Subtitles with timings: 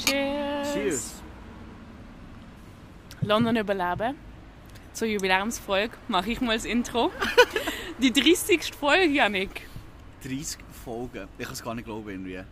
[0.00, 0.72] Cheers!
[0.74, 1.22] Cheers.
[3.20, 4.16] London überleben.
[4.92, 7.12] Zur Jubiläumsfolge mache ich mal das Intro.
[7.98, 8.74] Die 30.
[8.74, 9.68] Folge, Janik.
[10.24, 11.28] 30 Folgen.
[11.38, 12.38] Ich kann es gar nicht glauben irgendwie.
[12.38, 12.44] Ah,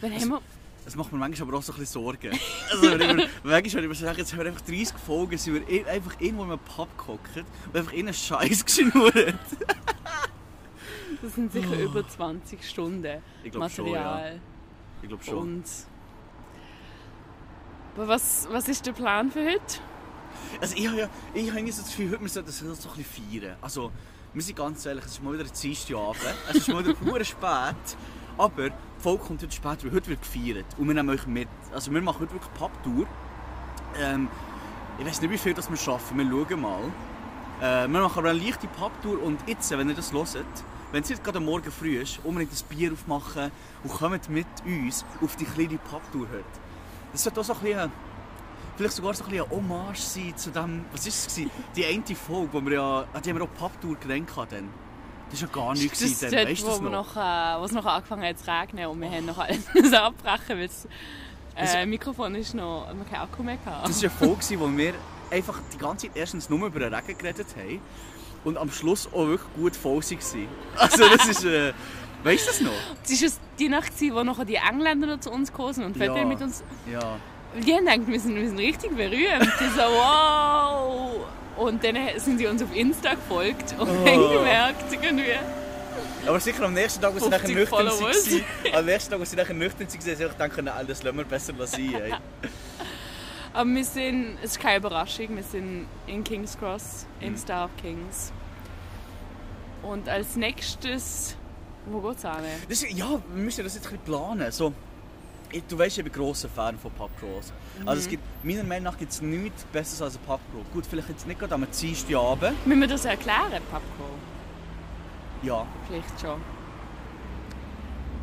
[0.00, 0.40] Wann haben wir...
[0.84, 2.30] Das macht mir manchmal aber auch so ein bisschen Sorgen.
[2.70, 5.54] Also, wenn ich, manchmal, wenn ich mir sage, jetzt haben wir einfach 30 Folgen, sind
[5.54, 9.34] wir eh- einfach irgendwo in einem Pub gehockt und einfach in einen Scheiß geschnurrt.
[11.22, 13.20] Das sind sicher über 20 Stunden Oh.
[13.44, 13.92] Ich glaube schon, ja.
[13.92, 14.40] Material.
[15.02, 15.38] Ich glaube schon.
[15.38, 15.64] Und...
[17.96, 19.80] Aber was, was ist der Plan für heute?
[20.60, 22.72] Also ich habe ja, ich habe so das Gefühl, heute müssen wir das so ein
[22.96, 23.56] bisschen feiern.
[23.60, 23.90] Also,
[24.32, 26.16] wir sind ganz ehrlich, es ist mal wieder ein Dienstagabend.
[26.48, 27.96] Es ist mal wieder verdammt spät.
[28.38, 30.66] Aber die Folge kommt heute spät, weil heute wird gefeiert.
[30.78, 31.48] Und wir nehmen euch mit.
[31.72, 33.06] Also wir machen heute wirklich Pubtour.
[33.98, 34.28] Ähm,
[34.98, 36.18] ich weiß nicht, wie viel das wir schaffen.
[36.18, 36.82] Wir schauen mal.
[37.60, 39.22] Äh, wir machen aber eine leichte Pubtour.
[39.22, 40.46] Und jetzt, wenn ihr das hört,
[40.92, 43.50] wenn es jetzt gerade Morgen früh ist, unbedingt ein Bier aufmachen
[43.84, 46.44] und kommt mit uns auf die kleine Pubtour heute.
[47.12, 47.92] Das wird auch so ein bisschen
[48.80, 51.46] vielleicht sogar so ein bisschen eine Hommage sein zu dem, was ist es?
[51.76, 54.70] Die eine Folge, wo wir ja, an die haben wir auch Papptour gedenkt hatten.
[55.30, 56.90] Das war ja gar nichts Das dann, dort, weißt wo, das noch?
[56.90, 60.58] noch, äh, wo es noch angefangen hat zu regnen und wir haben noch alles abbrechen,
[60.58, 60.88] weil das
[61.56, 63.86] Das- äh, Mikrofon ist noch, wir keinen Akku mehr hatten.
[63.86, 64.94] Das war eine Folge, gewesen, wo wir
[65.30, 67.80] einfach die ganze Zeit erstens nur über den Regen geredet haben
[68.44, 70.48] und am Schluss auch wirklich gut voll waren.
[70.76, 71.72] Also das ist, äh,
[72.24, 72.70] weißt du das noch?
[73.04, 76.16] Es war die Nacht, wo nachher die Engländer noch zu uns gekommen sind und Fotos
[76.16, 76.24] Ja.
[76.24, 76.64] mit uns...
[76.90, 77.16] Ja.
[77.64, 79.42] Die haben gedacht, wir sind, wir sind richtig berühmt.
[79.60, 81.20] Die so, wow!
[81.60, 84.06] Und dann sind sie uns auf Insta gefolgt und Oh.
[84.06, 85.24] haben gemerkt, irgendwie...
[86.26, 89.30] Aber sicher am nächsten Tag, als sie nachher 50 nüchtern waren, am nächsten Tag, als
[89.30, 90.18] sie nachher nüchtern waren, haben sie sich
[90.56, 91.94] gedacht, das lassen wir besser sein.
[91.94, 92.12] Ey.
[93.52, 97.36] Aber wir sind, es ist keine Überraschung, wir sind in King's Cross, im Mhm.
[97.36, 98.32] Star of Kings.
[99.82, 101.36] Und als nächstes,
[101.86, 102.30] wo geht's hin?
[102.68, 104.52] Das, ist- ja, wir müssen das jetzt ein bisschen planen.
[104.52, 104.72] So,
[105.52, 107.52] ich, du weißt, ich bin ein grosser Fan von Pubcrawls.
[107.86, 110.64] Also es gibt, meiner Meinung nach gibt es nichts Besseres als ein Pubcrawl.
[110.72, 112.66] Gut, vielleicht jetzt nicht gerade am Dienstagabend.
[112.66, 114.20] Müssen wir das erklären, Popcorn?
[115.42, 115.66] Ja.
[115.88, 116.40] Vielleicht schon.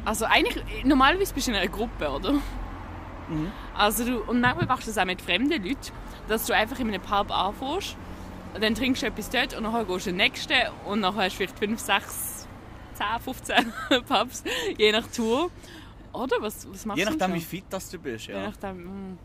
[0.05, 2.33] Also eigentlich, normalerweise bist du in einer Gruppe, oder?
[2.33, 3.51] Mhm.
[3.75, 5.91] Also du, und manchmal machst du das auch mit fremden Leuten,
[6.27, 7.97] dass du einfach in einem Pub anfährst,
[8.53, 10.53] und dann trinkst du etwas dort und nachher gehst du in den nächsten
[10.85, 12.47] und nachher hast du vielleicht 5, 6,
[12.95, 13.73] 10, 15
[14.07, 14.43] Pubs,
[14.77, 15.51] je nach Tour.
[16.17, 16.37] Oder?
[16.41, 18.27] Was, was machst Je nachdem, wie fit das du bist.
[18.27, 18.47] Je Ja.
[18.49, 19.17] nachdem, mm.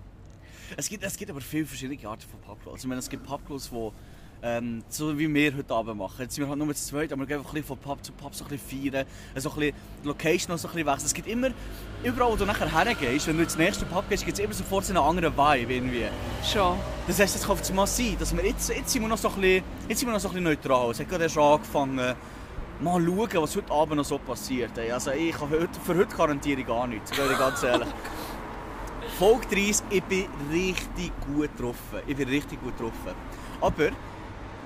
[0.76, 2.82] Es, gibt, es gibt aber viele verschiedene Arten von Pubcrawls.
[2.82, 3.91] Ich meine, es gibt Pubcrawls, die
[4.44, 6.22] ähm, so wie wir heute Abend machen.
[6.22, 8.04] Jetzt sind wir halt nur zu zweit, aber wir gehen einfach ein bisschen von Pub
[8.04, 9.06] zu Pub so ein bisschen feiern.
[9.36, 11.06] So ein bisschen die Location noch so ein bisschen wechseln.
[11.06, 11.50] Es gibt immer,
[12.03, 14.84] überall wo du nachher hergehst, wenn du ins nächste Pub gehst, gibt es immer sofort
[14.84, 16.06] so einen anderen Vibe irgendwie.
[16.44, 16.76] schon.
[17.06, 19.28] Das heisst, es kann es mal sein, dass wir jetzt, jetzt sind wir noch so
[19.28, 20.91] ein bisschen, jetzt sind wir noch so ein bisschen neutral.
[20.91, 22.14] Es hat gerade erst angefangen.
[22.82, 24.76] Mal schauen, was heute Abend noch so passiert.
[24.76, 24.91] ey.
[24.91, 27.87] Also ich kann heute, für heute garantiere ich gar nichts, ich ganz ehrlich.
[29.19, 32.00] Folge 30, ich bin richtig gut getroffen.
[32.09, 33.15] Ich bin richtig gut getroffen.
[33.60, 33.91] Aber,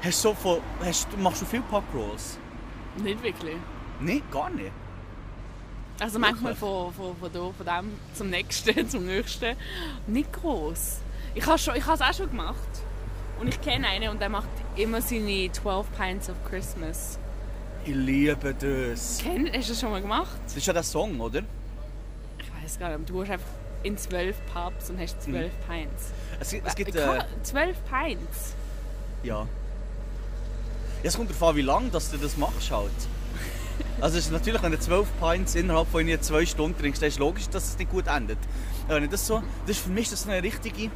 [0.03, 2.39] hast du so von, hast, machst du viel Pubcrawls?
[2.97, 3.57] Nicht wirklich.
[4.01, 4.73] Nein, gar nicht.
[6.01, 9.57] Also manchmal von, von, von, da, von dem zum nächsten, zum nächsten.
[10.07, 11.01] Nicht groß.
[11.35, 12.57] Ich habe es auch schon gemacht.
[13.39, 17.19] Und ich kenne einen und der macht immer seine 12 Pints of Christmas.
[17.87, 19.19] Ich liebe das.
[19.23, 20.39] Kenn, hast du das schon mal gemacht?
[20.45, 21.43] Das ist ja der Song, oder?
[22.39, 23.09] Ich weiß gar nicht.
[23.09, 23.47] Du hast einfach
[23.85, 26.11] in 12 Pubs und hast 12 Pints.
[26.41, 28.55] Es, gibt- es gibt, Wie kann äh, man- 12 Pints?
[29.23, 29.47] Ja.
[31.05, 32.91] Es kommt darauf an, wie lange dass du das machst halt.
[34.01, 37.49] Also ist natürlich, wenn du 12 Pints innerhalb von zwei Stunden trinkst, dann ist logisch,
[37.49, 38.39] dass es nicht gut endet.
[38.89, 40.91] Wenn ich das so, das ist für mich das eine richtige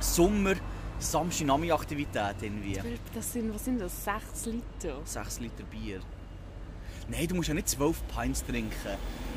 [0.00, 0.54] Sommer
[1.00, 2.74] samstag aktivität irgendwie.
[2.74, 4.04] 12, Das sind, was sind das?
[4.04, 5.00] 6 Liter?
[5.04, 6.00] 6 Liter Bier.
[7.08, 8.70] Nein, du musst ja nicht 12 Pints trinken.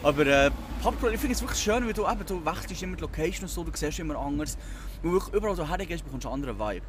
[0.04, 0.52] Aber äh,
[0.82, 3.50] Pubcrawl, ich finde es wirklich schön, weil du eben, du wechselst immer die Location und
[3.50, 4.58] so, du siehst immer anders.
[5.02, 6.86] Und wirklich überall, wo du hergehst, bekommst du einen anderen Vibe.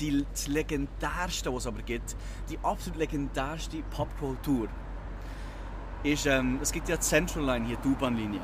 [0.00, 2.16] Die, das legendärste, was es aber gibt,
[2.50, 4.68] die absolut legendärste Pubcrawl-Tour,
[6.02, 8.40] ist, ähm, es gibt ja die Central Line hier, die U-Bahn-Linie.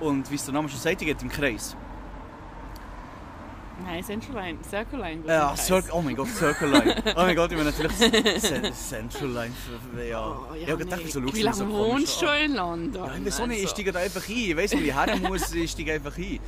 [0.00, 1.76] Und wie es der Name schon sagt, die geht im Kreis.
[3.82, 4.58] Nein, Central Line.
[4.68, 5.22] Circle Line.
[5.26, 5.56] Ja.
[5.56, 6.94] Circle, oh mein Gott, Circle Line.
[7.16, 7.96] Oh mein Gott, ich meine natürlich
[8.40, 9.52] Ce- Central Line.
[10.08, 11.10] Ja, Oh, ja, ich gedacht, nee.
[11.10, 13.04] so Wie lange so wohnst du in London?
[13.04, 13.74] Ja, ich weiß auch nicht, ich Also.
[13.74, 14.34] steige da einfach ein.
[14.36, 16.38] Ich weiß, wo ich her muss, ich steige einfach ein.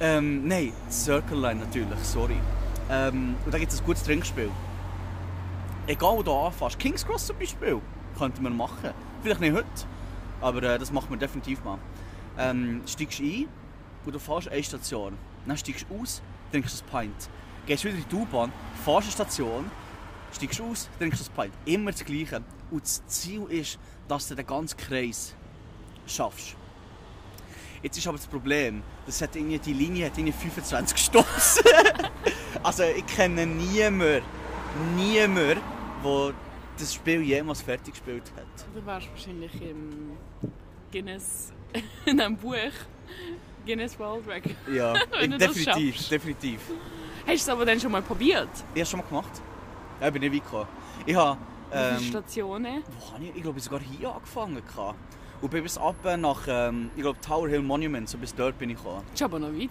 [0.00, 2.36] Ähm, nein, Circle Line natürlich, sorry.
[2.90, 4.50] Ähm, und da gibt es ein gutes Trinkspiel.
[5.86, 7.80] Egal wo du anfährst, King's Cross zum Beispiel,
[8.18, 8.90] könnte man machen.
[9.22, 9.66] Vielleicht nicht heute,
[10.40, 11.78] aber äh, das macht man definitiv mal.
[12.38, 13.48] Ähm, steigst ein
[14.06, 15.14] und du fährst eine Station.
[15.46, 17.30] Dann steigst du aus, trinkst ein Pint.
[17.66, 18.52] Gehst wieder in die U-Bahn,
[18.84, 19.70] fährst eine Station,
[20.32, 21.52] steigst aus, trinkst das Pint.
[21.64, 22.42] Immer das Gleiche.
[22.70, 25.34] Und das Ziel ist, dass du den ganzen Kreis
[26.06, 26.56] schaffst.
[27.82, 31.64] Jetzt ist aber das Problem, das hat irgendwie, die Linie hat irgendwie 25 gestossen.
[32.62, 34.22] also ich kenne niemanden,
[34.96, 35.58] niemanden,
[36.04, 36.34] der
[36.78, 38.66] das Spiel jemals fertig gespielt hat.
[38.74, 40.16] Du warst wahrscheinlich im
[40.92, 41.52] Guinness,
[42.06, 42.54] in einem Buch.
[43.66, 44.56] Guinness World Record.
[44.72, 44.92] Ja,
[45.38, 46.60] definitiv, definitiv.
[47.20, 48.48] Hast du es aber dann schon mal probiert?
[48.52, 49.42] Ich habe es schon mal gemacht.
[50.00, 50.68] Ja, ich bin nicht weit gekommen.
[51.06, 51.38] Ich habe,
[51.72, 52.82] ähm, Stationen?
[52.98, 54.62] wo habe ich, ich glaube, ich sogar hier angefangen.
[54.66, 54.98] gehabt.
[55.40, 58.70] Und bin bis ab nach, ähm, ich glaube, Tower Hill Monument, so bis dort bin
[58.70, 59.02] ich gekommen.
[59.12, 59.70] Das ist aber noch weit.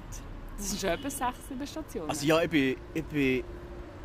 [0.58, 2.10] Das sind schon etwa sechs, sieben Stationen.
[2.10, 3.44] Also ja, ich bin, ich bin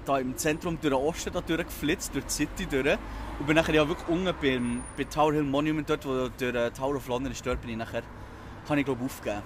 [0.04, 2.98] da im Zentrum durch den Osten da durchgeflitzt, durch die City durch.
[3.38, 6.96] Und bin nachher ja wirklich unten beim, bei Tower Hill Monument, dort wo der Tower
[6.96, 8.02] of London ist, dort bin ich nachher,
[8.68, 9.42] habe ich glaube aufgegeben.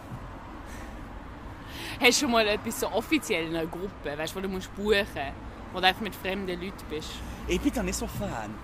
[2.01, 5.33] Hast du schon mal etwas so offiziell in einer Gruppe, weißt, wo du musst buchen
[5.73, 7.11] wo du einfach mit fremden Leuten bist?
[7.47, 8.55] Ich bin da nicht so Fan.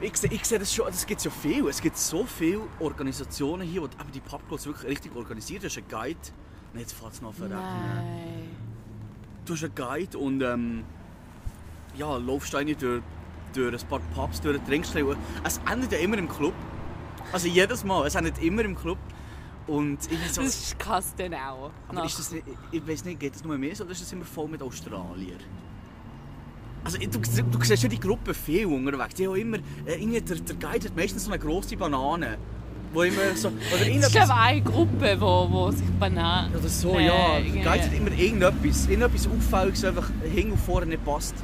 [0.00, 1.66] Ich sehe, ich sehe das schon, das gibt ja viel.
[1.68, 5.62] Es gibt so viele Organisationen hier, die aber die Pubclubs wirklich richtig organisiert.
[5.62, 6.20] Du hast einen Guide.
[6.72, 7.58] Nein, jetzt fährt es noch verrecken.
[7.58, 8.56] Nein.
[9.44, 10.84] Du hast einen Guide und ähm,
[11.96, 13.02] ja, laufst eigentlich durch,
[13.52, 15.04] durch ein paar Pubs, durch, trinkst ein.
[15.42, 16.54] Es endet ja immer im Club.
[17.32, 18.98] Also jedes Mal, es endet immer im Club.
[19.68, 20.10] Und so,
[20.42, 21.70] Das ist krass dann auch.
[21.88, 24.12] aber ist das nicht, ich weiß nicht, geht das nur mehr so oder ist das
[24.12, 25.38] immer voll mit Australiern?
[26.84, 29.14] Also du, du siehst ja die Gruppe viel unterwegs.
[29.14, 32.38] Die haben immer, äh, irgendwie, der, der Guide hat meistens so eine grosse Banane.
[32.94, 36.54] Wo immer so, oder Es ist ich eine Gruppe, wo, wo sich Bananen...
[36.56, 37.12] Oder so, Äh, ja.
[37.32, 41.34] Der irgendwie- Guide hat immer irgendetwas, irgendetwas Auffälliges, das einfach hin und vorne nicht passt.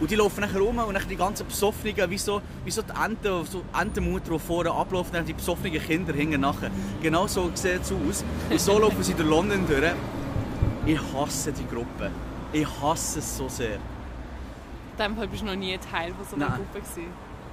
[0.00, 2.92] Und die laufen nachher rum und nachher die ganzen Besoffenen, wie so, wie so die
[3.04, 4.72] Enten, so Entenmutter, die vorne
[5.12, 6.70] dann die besoffenen Kinder hinten nachher.
[7.02, 8.24] Genau so sieht es aus.
[8.48, 9.92] Und so laufen sie durch London durch.
[10.86, 12.10] Ich hasse die Gruppe.
[12.52, 13.74] Ich hasse es so sehr.
[13.76, 16.58] In dem Fall bist du noch nie Teil von so einer Nein.
[16.58, 17.06] Gruppe gewesen.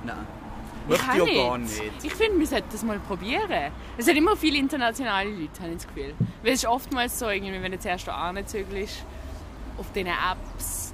[0.03, 0.27] Nein.
[0.87, 1.81] Ich Möchte ich auch gar nicht.
[2.03, 3.71] Ich finde, wir sollten das mal probieren.
[3.97, 6.13] Es sind immer viele internationale Leute, habe ich das Gefühl.
[6.43, 9.03] Weil es ist oftmals so, irgendwie, wenn du zuerst anzügelst,
[9.77, 10.84] auf diesen Apps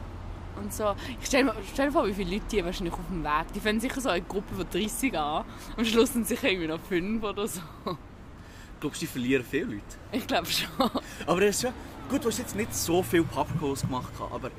[0.72, 0.96] und so.
[1.20, 3.54] Ich stell mir, stell dir vor, wie viele Leute die wahrscheinlich auf dem Weg.
[3.54, 5.46] Die fangen sicher so eine Gruppe von 30 an.
[5.78, 7.62] Am Schluss sind sicher irgendwie noch 5 oder so.
[8.80, 9.84] Glaubst du, die verlieren viele Leute?
[10.12, 10.70] Ich glaube schon.
[11.28, 11.74] Aber das ist ja,
[12.10, 14.50] gut, du hast jetzt nicht so viel Pubcalls gemacht, aber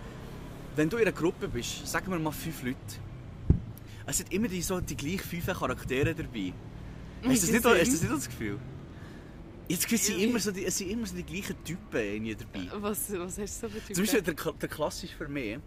[0.77, 2.77] wenn du in einer Gruppe bist, sagen wir mal fünf Leute,
[4.07, 6.53] es sind immer die, so, die gleichen fünf Charaktere dabei.
[7.25, 8.59] Hast du das, du das nicht das Gefühl?
[9.69, 12.69] Jetzt es sind immer so die, es sind immer so die gleichen Typen dabei.
[12.81, 13.95] Was, was hast du so für Typen?
[13.95, 15.59] Zum Beispiel der, der klassische für mich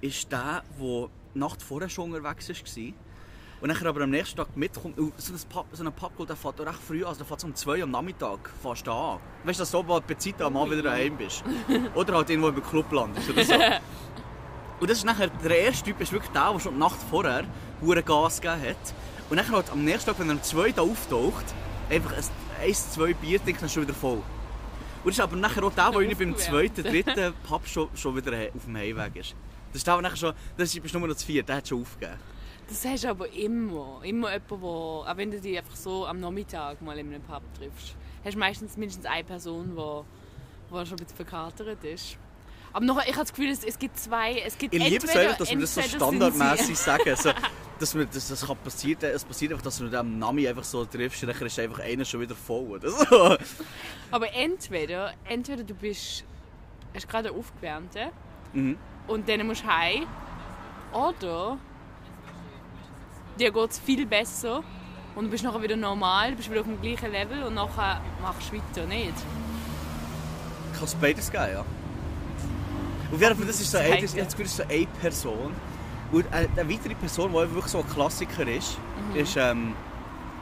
[0.00, 2.92] ist der, der die Nacht vorher schon unterwegs war.
[3.60, 4.96] Und dann aber am nächsten Tag mitkommt.
[5.16, 7.08] So, ein Pub, so ein Pubcall, der fährt auch recht früh an.
[7.08, 9.18] Also der fährt um 2 Uhr am Nachmittag fast an.
[9.44, 11.42] Weißt du, dass du so bei Zeit am Abend wieder daheim bist.
[11.94, 13.54] Oder halt irgendwo im Club landest oder so.
[14.80, 17.44] Und das ist nachher, der erste Typ ist wirklich der, der schon die Nacht vorher
[17.80, 18.94] hure Gas gegeben hat.
[19.30, 21.46] Und dann halt am nächsten Tag, wenn er um 2 da auftaucht,
[21.88, 24.18] einfach ein, zwei Bier trinkt, dann ist er schon wieder voll.
[24.18, 28.32] Und das ist aber nachher auch der, der beim zweiten, dritten Pub schon, schon wieder
[28.54, 29.34] auf dem Heimweg ist.
[29.76, 32.18] Das ist der nachher schon, das ist nur noch zu vier, der hat schon aufgegeben.
[32.66, 34.00] Das hast du aber immer.
[34.02, 37.42] Immer jemand, wo, auch wenn du dich einfach so am Nachmittag mal in einem Pub
[37.54, 37.94] triffst,
[38.24, 40.06] hast du meistens mindestens eine Person, die wo,
[40.70, 42.16] wo schon ein bisschen verkatert ist.
[42.72, 44.38] Aber noch, ich habe das Gefühl, es, es gibt zwei.
[44.38, 47.16] Es gibt Ich liebe es einfach, dass wir das so standardmäßig sagen.
[47.16, 47.30] So,
[47.78, 50.86] dass wir, dass das kann passieren, es passiert einfach, dass du dem Nami einfach so
[50.86, 52.64] triffst und dann ist einfach einer schon wieder voll.
[52.64, 53.36] Oder so.
[54.10, 56.24] Aber entweder, entweder du bist
[56.94, 58.10] hast gerade eine aufgewärmte
[58.52, 58.78] Mhm.
[59.08, 60.06] Und dann musst du heim.
[60.92, 61.58] Oder
[63.38, 64.62] dir geht es viel besser
[65.14, 68.00] und du bist nachher wieder normal, du bist wieder auf dem gleichen Level und nachher
[68.22, 69.14] machst du weiter nicht.
[70.74, 71.60] Kann es beides geben, ja.
[73.12, 75.52] Auf jeden Fall, das ist so Zeigt das, das ist so eine Person.
[76.12, 78.78] Und eine, eine weitere Person, die wirklich so ein Klassiker ist,
[79.12, 79.16] Mhm.
[79.16, 79.74] ist ähm,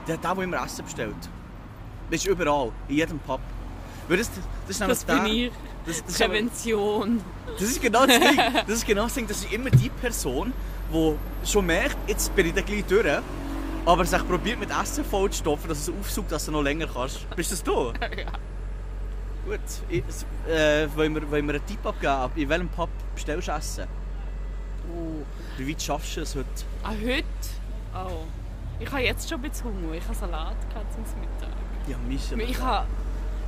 [0.06, 1.14] der, der, der immer Essen bestellt.
[2.10, 3.40] Das ist überall, in jedem Pub.
[4.08, 4.30] Weil das,
[4.66, 5.52] das ist Das der, bin ich.
[5.86, 7.20] Das, das, ist Prävention.
[7.58, 8.40] das ist genau das Ding.
[8.66, 9.26] Das ist genau das Ding.
[9.26, 10.52] Das ist immer die Person,
[10.92, 11.14] die
[11.46, 13.06] schon merkt, jetzt bin ich dann gleich durch,
[13.84, 17.28] aber sich probiert mit Essen vollzustopfen, dass es aufsaugt, dass du noch länger kannst.
[17.36, 17.92] Bist das du?
[18.16, 18.32] Ja.
[19.44, 19.60] Gut.
[19.90, 20.02] Ich,
[20.50, 22.30] äh, wollen, wir, wollen wir einen Tipp abgeben?
[22.34, 23.86] In welchem Pub bestellst du Essen?
[24.90, 25.22] Oh.
[25.58, 26.46] Wie weit schaffst du es heute?
[26.82, 27.24] Ah, heute?
[27.94, 28.24] Oh.
[28.80, 29.94] Ich habe jetzt schon ein bisschen Hunger.
[29.94, 31.56] Ich habe Salat gehabt zum Mittag.
[31.86, 32.40] Ja, Michel.
[32.40, 32.86] Ich habe,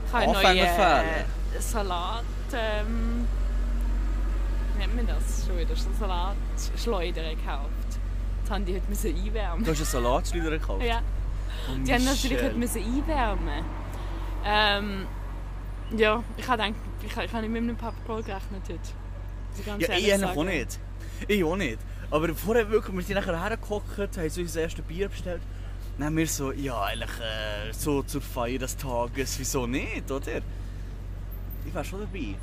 [0.06, 1.24] ich habe äh,
[1.60, 2.24] Salat.
[2.52, 3.26] Ähm,
[4.74, 5.74] wie nennt man das schon wieder?
[5.76, 7.70] Salatschleuder gekauft.
[8.42, 9.64] Das haben die heute müssen einwärmen.
[9.64, 10.84] Du hast einen Salatschleuder gekauft?
[10.84, 11.02] Ja.
[11.68, 13.64] Oh, Die haben natürlich heute müssen einwärmen.
[14.44, 15.06] Ähm,
[15.96, 18.80] ja, ich habe gedacht, ich, ich habe nicht mit einem Papproll gerechnet heute.
[19.80, 20.78] Ja, ich auch nicht.
[21.26, 21.78] Ich auch nicht.
[22.10, 25.40] Aber vorher wirklich, wir sind nachher hergehockt, haben so unser erstes Bier bestellt.
[25.98, 30.42] Dann haben wir so, ja, eigentlich äh, so zur Feier des Tages, wieso nicht, oder?
[31.66, 32.34] Ich wäre schon dabei.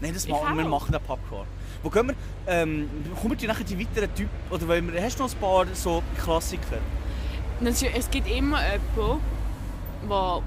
[0.00, 1.46] Nein, das machen wir, machen den Popcorn.
[1.82, 2.14] Wo gehen wir?
[2.46, 2.88] Ähm,
[3.20, 4.30] kommen die nachher die weiteren Typen?
[4.50, 6.78] Oder wollen wir, hast du noch ein paar so Klassiker?
[7.64, 9.20] Es es gibt immer jemanden,
[10.08, 10.42] wo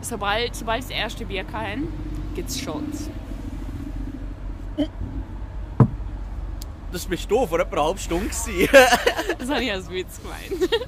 [0.00, 1.88] sobald, sobald das erste Bier haben,
[2.34, 3.10] gibt es Shots.
[6.92, 8.30] Das bist du vor etwa einer halben Stunde.
[9.38, 10.70] Das habe ich als Witz gemeint.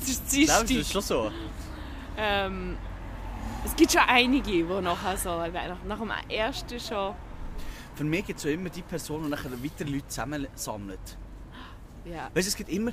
[0.00, 0.80] Das ist Nein, das Dienstag.
[0.80, 1.30] ist schon so.
[2.18, 2.76] Ähm,
[3.64, 7.14] es gibt schon einige, die nachher so, nach, nach dem ersten schon...
[7.94, 11.18] Für mich gibt es immer die Person, die nachher weitere Leute zusammensammelt.
[12.04, 12.30] Ja.
[12.34, 12.92] Weißt du, es gibt immer,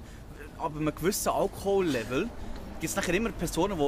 [0.57, 2.29] ab einem gewissen Alkohollevel,
[2.79, 3.79] gibt es nachher immer Personen,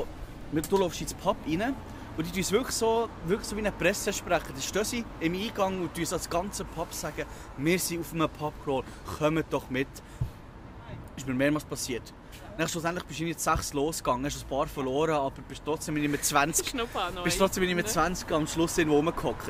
[0.52, 1.76] die, du läufst ins Pub rein
[2.18, 4.54] und die tun es wirklich so, wirklich so wie eine Presse sprechen.
[4.56, 7.26] Da stehen sie im Eingang und tun als ganze Pub sagen,
[7.58, 8.84] wir sind auf einem Pubcrawl,
[9.20, 9.88] kommt doch mit.
[9.94, 12.14] Das ist mir mehrmals passiert.
[12.58, 16.10] Dann schlussendlich bist du nicht sechs losgegangen, hast ein paar verloren, aber bist trotzdem nicht
[16.10, 19.50] mehr 20, Schnupper bist trotzdem nicht mehr 20 am Schluss irgendwo rumgehockt.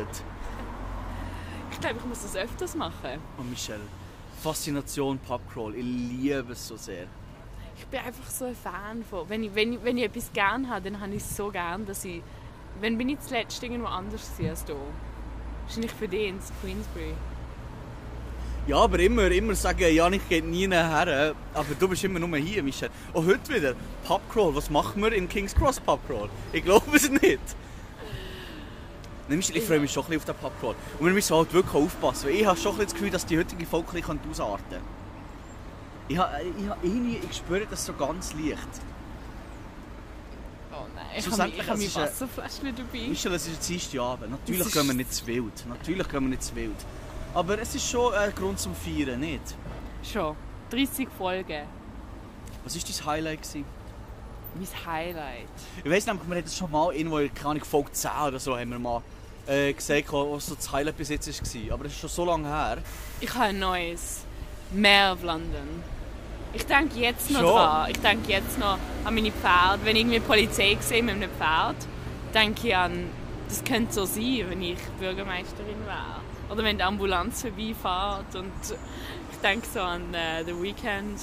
[1.72, 3.20] Ich glaube, ich muss das öfters machen.
[3.39, 3.81] Oh Michelle,
[4.41, 7.08] Faszination Pubcrawl, ich liebe es so sehr.
[7.77, 9.27] Ich bin einfach so ein Fan von.
[9.27, 11.86] Wenn ich, wenn ich, wenn ich etwas gern habe, dann habe ich es so gern,
[11.86, 12.22] dass ich.
[12.79, 14.75] Wenn bin ich zuletzt irgendwo anders als hier?
[15.65, 17.13] Wahrscheinlich für dich ins Queensbury.
[18.67, 22.61] Ja, aber immer, immer sagen, Janik geht nie her, aber du bist immer nur hier,
[22.61, 22.89] Michel.
[23.11, 23.73] Und heute wieder,
[24.05, 26.29] Pubcrawl, was machen wir in King's Cross Pubcrawl?
[26.53, 27.39] Ich glaube es nicht.
[29.27, 30.75] Nein, Michel, ich freue mich schon ein bisschen auf den Pubcrawl.
[30.99, 33.25] Und wir müssen halt wirklich aufpassen, weil ich habe schon ein bisschen das Gefühl, dass
[33.25, 34.81] die heutige Folge ein bisschen ausarten kann.
[36.07, 38.57] Ich, habe, ich, habe, irgendwie, ich spüre das so ganz leicht.
[40.71, 43.07] Oh nein, ich Schlussendlich, ich habe mein Wasserfläschchen dabei.
[43.07, 44.31] Michel, es ist jetzt Abend.
[44.31, 45.65] Natürlich gehen wir nicht zu wild.
[45.67, 46.75] Natürlich gehen wir nicht zu wild.
[47.33, 49.55] Aber es ist schon ein Grund zum Feiern, nicht?
[50.03, 50.35] Schon.
[50.69, 51.63] 30 Folgen.
[52.63, 53.41] Was war dein Highlight?
[53.41, 53.65] Gewesen?
[54.55, 55.47] Mein Highlight.
[55.83, 58.39] Ich weiss nämlich, wir hatten das schon mal irgendwo, in, keine Ahnung, Folge 10 oder
[58.39, 59.01] so, haben wir mal
[59.47, 61.73] äh, gesagt, was so das Highlight bis jetzt war.
[61.73, 62.79] Aber das ist schon so lange her.
[63.21, 64.25] Ich habe ein neues.
[64.71, 65.83] Mehr of London.
[66.53, 67.50] Ich denke jetzt noch Schon?
[67.50, 67.91] dran.
[67.91, 69.79] Ich denke jetzt noch an meine Pferde.
[69.83, 71.75] Wenn ich irgendwie Polizei sehe mit einem Pferd,
[72.33, 73.09] denke ich an,
[73.47, 76.20] das könnte so sein, wenn ich Bürgermeisterin wäre.
[76.51, 78.36] Oder wenn die Ambulanz vorbeifährt.
[78.36, 78.51] Und
[79.31, 81.20] ich denke so an äh, The Weekend.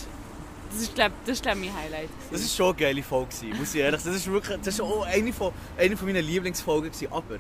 [0.71, 2.11] Das ist, glaube das ist, glaub, mein Highlight.
[2.31, 4.15] Das war schon eine geile Folge, gewesen, muss ich ehrlich sagen.
[4.15, 6.91] Das ist wirklich das ist auch eine von, eine von meinen Lieblingsfolgen.
[6.91, 7.13] Gewesen.
[7.13, 7.37] Aber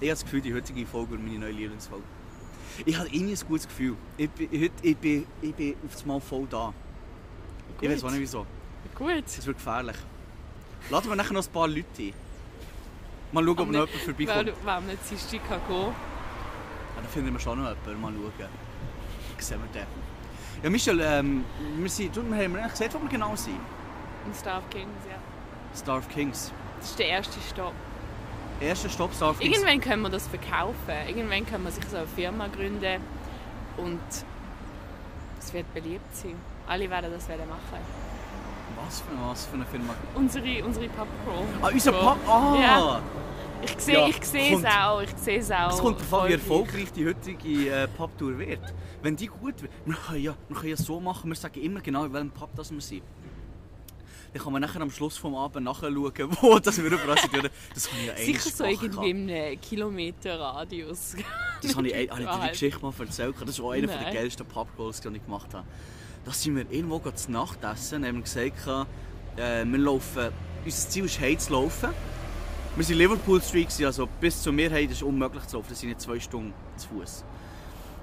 [0.00, 2.04] ich habe das Gefühl, die heutige Folge wird meine neue Lieblingsfolge.
[2.84, 3.96] Ich habe irgendwie ein gutes Gefühl.
[4.16, 6.72] Ich bin, heute, ich bin, ich bin auf das Mal voll da.
[7.80, 8.46] Ich weiß auch nicht wieso.
[8.94, 9.24] Gut.
[9.24, 9.96] Das wird gefährlich.
[10.90, 12.12] Laden wir nachher noch ein paar Leute ein.
[13.32, 14.66] Mal schauen, ob noch nicht- jemand vorbeikommt.
[14.68, 16.15] am nicht Dienstag kann gehen
[16.96, 18.00] Ja, da finden wir schon noch jemanden.
[18.00, 18.48] Mal schauen.
[19.38, 19.86] Sehen wir den.
[20.62, 21.44] Ja, Michel, ähm,
[21.76, 23.60] wir, sind, du, wir haben eigentlich gesagt, wo wir genau sind.
[24.26, 25.18] In Star of Kings, ja.
[25.76, 26.52] Star of Kings.
[26.80, 27.74] Das ist der erste Stopp.
[28.60, 29.54] Erster Stopp Star of Kings.
[29.54, 30.74] Irgendwann können wir das verkaufen.
[31.06, 33.02] Irgendwann können wir sich so eine Firma gründen
[33.76, 34.00] und
[35.38, 36.36] es wird beliebt sein.
[36.66, 37.84] Alle werden das werden machen.
[38.84, 39.94] Was für, was für eine Firma?
[40.14, 41.44] Unsere, unsere Pub Pro.
[41.62, 42.16] Ah, unser Pub.
[42.26, 42.56] Ah!
[42.60, 43.00] Ja.
[43.66, 45.02] Ich sehe Ja, ich sehe es auch.
[45.02, 45.72] Ich sehe es auch.
[45.72, 48.60] Es kommt an, wie erfolgreich die heutige äh, Pubtour wird.
[49.02, 51.80] Wenn die gut wird, wir können, ja, wir können ja so machen, wir sagen immer
[51.80, 53.02] genau, in welchem Pub das wir sind.
[54.32, 55.96] Dann kann man nachher am Schluss des Abends nachschauen,
[56.40, 57.50] wo das wir überall sind.
[57.74, 61.16] Das kann ich ja eigentlich Sicher so irgendwie in einem Kilometer Radius.
[61.62, 62.48] Das habe ich, habe ich dir die.
[62.50, 63.34] Geschichte mal erzählt.
[63.46, 65.66] Das war einer der geilsten Pubcalls, die ich gemacht habe.
[66.26, 68.66] Da sind wir irgendwo zu Nacht essen und haben gesagt,
[69.36, 70.28] äh, wir laufen,
[70.64, 71.90] unser Ziel ist heim zu laufen.
[72.76, 75.88] Wir waren Liverpool Street, also bis zu mir das ist unmöglich zu laufen, das sind
[75.88, 77.24] nicht zwei Stunden zu Fuß.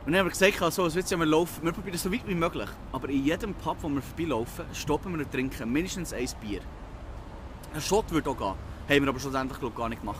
[0.04, 2.68] Und dann haben wir gesagt, also, was wir laufen, wir probieren so weit wie möglich.
[2.92, 6.62] Aber in jedem Pub, wo wir vorbeilaufen, stoppen wir und trinken mindestens ein Bier.
[7.72, 8.48] Ein Shot würde auch gehen,
[8.90, 10.20] haben wir aber schlussendlich glaub, gar nicht gemacht.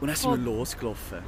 [0.00, 1.18] Und dann sind wir losgelaufen.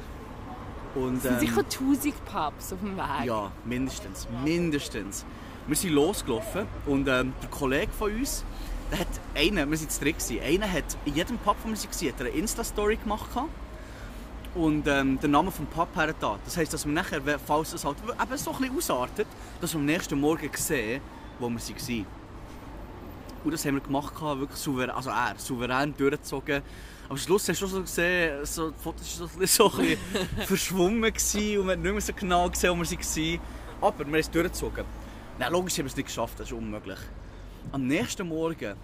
[0.95, 3.25] Und, Es sind ähm, sicher 1000 Pubs auf dem Weg.
[3.25, 4.27] ja, mindestens.
[4.43, 5.25] Mindestens.
[5.67, 8.43] Wir sind losgelaufen und ähm, der Kollege von uns,
[8.91, 12.19] der hat einen, wir waren zu dritt, einer hat in jedem Pub, wo wir waren,
[12.19, 13.29] eine Insta-Story gemacht
[14.53, 16.37] und ähm, den Namen vom Pub her da.
[16.43, 19.27] Das heisst, dass wir nachher, falls es halt eben so ein bisschen ausartet,
[19.61, 21.01] dass wir am nächsten Morgen sehen,
[21.39, 22.05] wo wir waren.
[23.43, 26.61] Und das haben wir gemacht, wirklich souverän, also er, souverän durchgezogen.
[27.09, 29.97] Am Schluss hast du schon so gesehen, so, die Fotos waren so so ein bisschen
[30.45, 33.39] verschwommen gewesen und man hat nicht mehr so genau gesehen, wo wir waren.
[33.81, 34.85] Aber wir haben es durchgezogen.
[35.39, 36.99] Nein, logisch haben wir es nicht geschafft, das ist unmöglich.
[37.71, 38.75] Am nächsten Morgen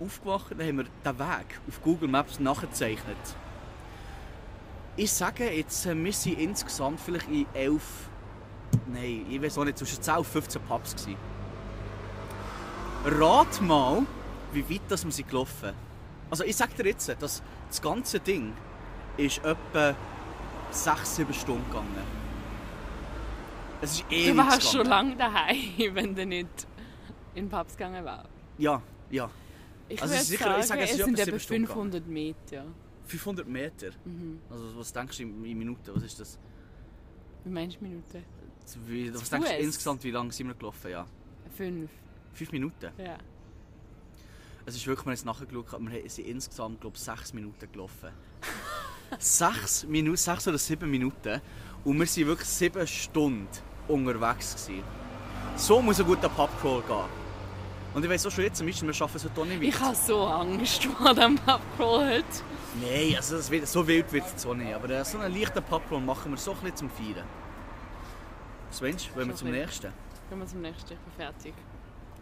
[0.00, 3.16] aufgewacht, haben wir den Weg auf Google Maps nachgezeichnet.
[4.96, 7.82] Ich sage jetzt, äh, wir sind insgesamt vielleicht in elf
[8.86, 10.94] nein, ich weiß auch nicht, zwischen 10 und 15 Pubs.
[10.94, 11.16] Gewesen.
[13.04, 14.02] Rat mal,
[14.52, 15.72] wie weit das wir sind gelaufen
[16.30, 18.52] Also ich sag dir jetzt, dass das ganze Ding
[19.16, 19.94] ist etwa
[20.72, 22.18] 6-7 Stunden gegangen.
[23.80, 24.72] Es ist ewig Du warst gegangen.
[24.72, 25.58] schon lange daheim,
[25.94, 26.66] wenn du nicht
[27.38, 28.28] in Pubs gegangen warst.
[28.58, 29.30] Ja, ja.
[29.88, 32.06] Ich Also würde sicher- sagen, ich sage, es es sind etwa etwa sieben Stunden 500
[32.06, 32.64] Meter.
[33.06, 33.90] 500 Meter.
[34.04, 34.40] Mhm.
[34.50, 35.90] Also was denkst du in, in Minuten?
[35.94, 36.38] Was ist das?
[37.44, 38.24] Wie meinst du Minuten?
[38.86, 40.90] Wie, was denkst du insgesamt, wie lange sind wir gelaufen?
[40.90, 41.06] Ja.
[41.56, 41.90] Fünf.
[42.34, 42.90] 5 Minuten.
[42.98, 43.16] Ja.
[44.66, 48.10] Es ist wirklich, wir haben es nachgeschaut, wir sind insgesamt, glaube ich, 6 Minuten gelaufen.
[49.18, 51.40] 6 Minuten, 6 oder 7 Minuten.
[51.84, 53.48] Und wir waren wirklich 7 Stunden
[53.88, 54.54] unterwegs.
[54.66, 54.82] Gewesen.
[55.56, 57.27] So muss ein guter Pubcrawl gehen.
[57.98, 59.86] Und ich weiss auch schon jetzt, wir schaffen es heute auch nicht Ich weiter.
[59.86, 62.24] habe so Angst vor dem Pubcrawl heute.
[62.80, 64.72] Nein, also das wird, so wild wird es auch nicht.
[64.72, 67.26] Aber äh, so einen leichten Pubcrawl machen wir so ein bisschen zum Feiern.
[68.70, 69.16] Was meinst du?
[69.16, 69.62] Wollen wir zum bisschen.
[69.64, 69.92] nächsten?
[70.30, 70.92] Gehen wir zum nächsten.
[70.92, 71.54] Ich bin fertig.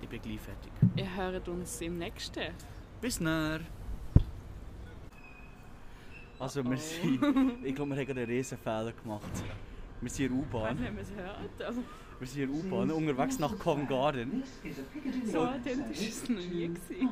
[0.00, 0.72] Ich bin gleich fertig.
[0.96, 2.40] Ihr hört uns im nächsten.
[3.02, 3.60] Bis näher.
[6.38, 6.80] Also wir Oh.
[6.80, 9.22] sind, ich glaube wir haben gerade einen riesen Fehler gemacht.
[10.00, 10.80] Wir sind in der Ich weiß U-Bahn.
[10.80, 11.68] nicht, ob ihr es hört.
[11.68, 11.82] aber
[12.18, 14.42] Wir sind in der U-Bahn unterwegs nach Covent Garden.
[15.26, 16.68] So authentisch war es noch nie.
[16.68, 17.08] Gewesen.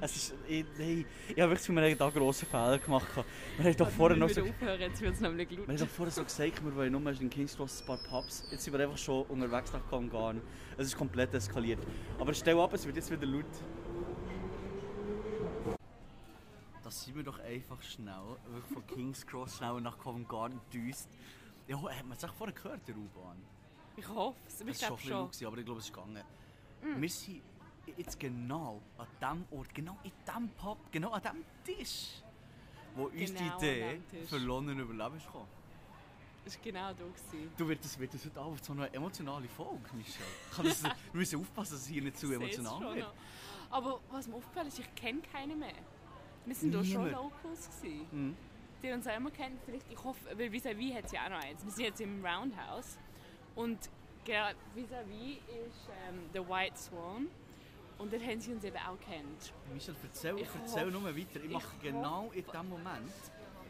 [0.00, 3.06] Es ist, ich, nein, ich habe wirklich wir haben da einen grossen Fehler gemacht.
[3.56, 5.68] Wir haben doch vorher noch so, aufhören, jetzt wird es nämlich laut.
[5.68, 8.48] wir haben doch vorher so gesagt, wir wollen nur in King's Cross ein paar Pubs.
[8.50, 10.42] Jetzt sind wir einfach schon unterwegs nach Covent Garden.
[10.76, 11.78] Es ist komplett eskaliert.
[12.18, 13.44] Aber stell ab, es wird jetzt wieder laut.
[16.82, 21.08] Das sind wir doch einfach schnell, wirklich von King's Cross schnell nach Covent Garden düst.
[21.68, 23.36] Ja, hat man es auch vorher gehört, der U-Bahn?
[23.98, 25.10] Ich hoffe es, ich Es war schon, schon.
[25.10, 26.22] laut, aber ich glaube, es ist gegangen.
[26.82, 27.42] Wir sind
[27.96, 29.06] jetzt genau an
[29.50, 32.22] dem Ort, genau in dem Pub, genau an dem Tisch,
[32.94, 35.48] wo uns Genau die an Idee verloren Überleben ist gekommen.
[36.44, 37.04] Das war genau da.
[37.04, 37.50] Gewesen.
[37.56, 40.22] Du wird das, wird das heute Abend so eine emotionale Folge, Michel.
[40.54, 42.98] Kann das, wir müssen aufpassen, dass es hier nicht zu emotional wird.
[43.06, 43.12] noch.
[43.70, 45.74] Aber was mir aufgefallen ist, ich kenne keinen mehr.
[46.46, 47.10] Wir sind da schon.
[47.10, 48.36] Locals gewesen, Mhm.
[48.82, 49.58] die uns auch immer kennen.
[49.66, 51.62] Vielleicht, ich hoffe, weil vis-à-vis hat es ja auch noch eins.
[51.64, 52.96] Wir sind jetzt im Roundhouse
[53.58, 53.78] und
[54.74, 57.28] vis-à-vis ist ähm, der White Swan
[57.98, 59.52] und dort haben sie uns eben auch kennt.
[59.72, 61.36] Michel, erzähl, Ich erzähl hoffe- nur weiter.
[61.40, 63.12] Ich ich mache genau in dem Moment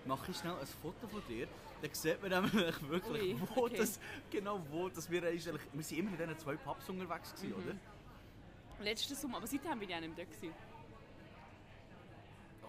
[0.05, 1.47] mache ich schnell ein Foto von dir.
[1.81, 3.77] Dann sieht man nämlich wirklich, Ui, wo okay.
[3.77, 7.57] das, genau wo, dass wir eigentlich, wir sind immer in diesen zwei Pubs unterwegs gewesen,
[7.57, 7.65] Mhm.
[7.69, 8.85] oder?
[8.85, 10.33] Letzten Sommer, aber seitdem bin ich auch nicht mehr da.
[10.33, 10.55] Gewesen.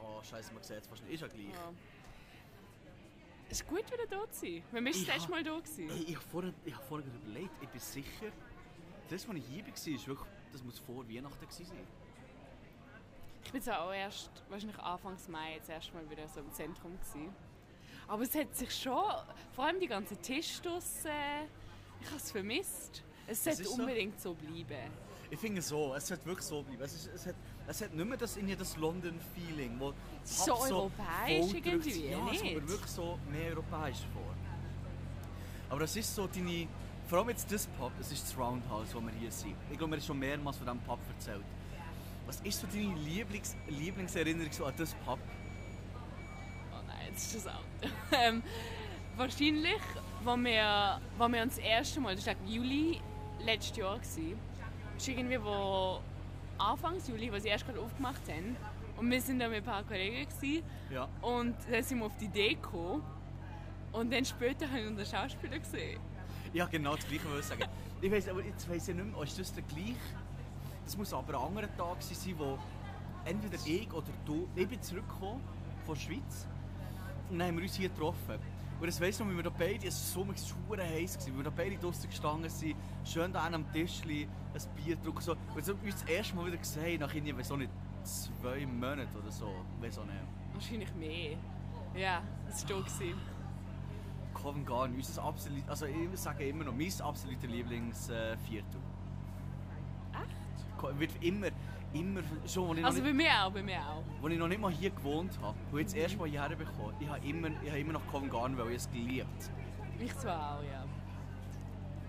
[0.02, 1.14] Oh, scheiße, man sieht es fast nicht.
[1.16, 1.46] Ist ja gleich.
[1.46, 1.74] Ja.
[3.50, 4.64] Es ist gut, wieder da zu sein.
[4.72, 5.90] Wenn wir das Ich letzte ha- Mal da gewesen.
[5.90, 8.28] Hey, ich habe vorher, ich hab vorher überlegt, ich bin sicher,
[9.10, 11.88] das, was ich hier war, ist wirklich, das muss vor Weihnachten gewesen sein.
[13.44, 16.92] Ich bin zwar auch erst, wahrscheinlich Anfangs Mai, jetzt erst mal wieder so im Zentrum
[17.00, 17.34] gewesen.
[18.08, 19.04] Aber es hat sich schon,
[19.54, 21.10] vor allem die ganzen Tisch draussen,
[22.02, 23.04] ich habe es vermisst.
[23.26, 23.82] Es sollte ist so.
[23.82, 24.92] unbedingt so bleiben.
[25.32, 26.82] Ich finde so, es wird wirklich so bleiben.
[26.82, 27.36] Es, ist, es, hat,
[27.68, 32.10] es hat nicht mehr das, irgendwie das London-Feeling, wo so europäisch irgendwie.
[32.10, 32.68] Ja, nicht?
[32.68, 34.34] wirklich so mehr europäisch vor.
[35.70, 36.68] Aber es ist so deine,
[37.08, 39.56] vor allem jetzt das Pub, es ist das Roundhouse, wo wir hier sind.
[39.70, 41.46] Ich glaube, mir ist schon mehrmals von diesem Pub erzählt.
[42.26, 45.20] Was ist so deine Lieblings Lieblingserinnerung so an das Pub?
[46.72, 47.63] Oh nein, jetzt ist das auch.
[48.12, 48.42] ähm,
[49.15, 49.82] wahrscheinlich,
[50.26, 50.63] als wir,
[51.20, 53.02] als wir uns das erste Mal, das war im Juli
[53.44, 54.39] letztes Jahr, gewesen,
[55.00, 56.00] ist irgendwie wo
[56.58, 58.56] Anfangs Juli, als sie erst gerade aufgemacht haben.
[58.98, 61.08] Und wir sind da mit ein paar Kollegen gewesen, Ja.
[61.22, 63.02] und dann sind wir auf die Idee gekommen.
[63.94, 66.00] Und dann später habe ich unseren Schauspieler gesehen.
[66.54, 67.64] Ja, genau das Gleiche wollte ich sagen.
[68.02, 69.94] Ich weiss, aber jetzt weiss ich nicht mehr, ist das der gleiche?
[70.86, 72.58] Das muss aber ein anderer Tag sein, wo
[73.26, 75.42] entweder ich oder du, ich bin zurückgekommen
[75.86, 76.48] von der Schweiz
[77.30, 78.40] und dann haben wir uns hier getroffen.
[78.80, 81.18] Und das weiss ich noch, wie wir da beide, es war so es war heiß,
[81.18, 85.22] gewesen, wie wir da beide draussen gestanden sind, schön da am Tischli, ein Bier getrunken
[85.22, 85.36] so.
[85.54, 87.72] Und so uns das erste Mal wieder gesehen, nach irgendwie, auch nicht,
[88.04, 90.15] zwei Monaten oder so, weiss auch nicht.
[90.54, 91.38] Wahrscheinlich mehr.
[91.96, 93.20] Ja, das war gewesen.
[94.34, 98.80] Covent Garden, unser absolut, also ich sage immer noch, mein absoluter Lieblingsviertel.
[100.13, 101.00] Echt?
[101.00, 101.48] Wird immer,
[101.93, 104.23] immer, schon, als ich, Also bei mir auch, bei mir auch.
[104.23, 106.93] als ich noch nicht mal hier gewohnt habe, wo ich jetzt erst mal hierher bekommen,
[106.99, 109.52] ich habe immer, ich habe immer noch Covent Garden, weil ich es geliebt.
[109.99, 110.86] Ich zwar auch, ja.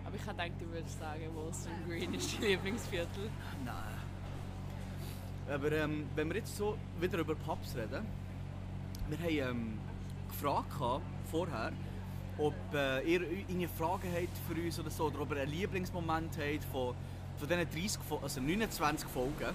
[0.05, 3.31] Aber ich habe gedacht, du würdest sagen, Wollstone Green ist dein Lieblingsviertel.
[3.65, 3.75] Nein.
[5.49, 8.07] Aber ähm, wenn wir jetzt so wieder über Pubs reden,
[9.09, 9.79] wir haben ähm,
[10.29, 11.73] gefragt gehabt, vorher,
[12.39, 16.39] ob äh, ihr irgendeine Fragen habt für uns oder so, oder ob ihr einen Lieblingsmoment
[16.39, 16.95] habt von,
[17.41, 19.55] von diesen 30, Fo- also 29 Folgen.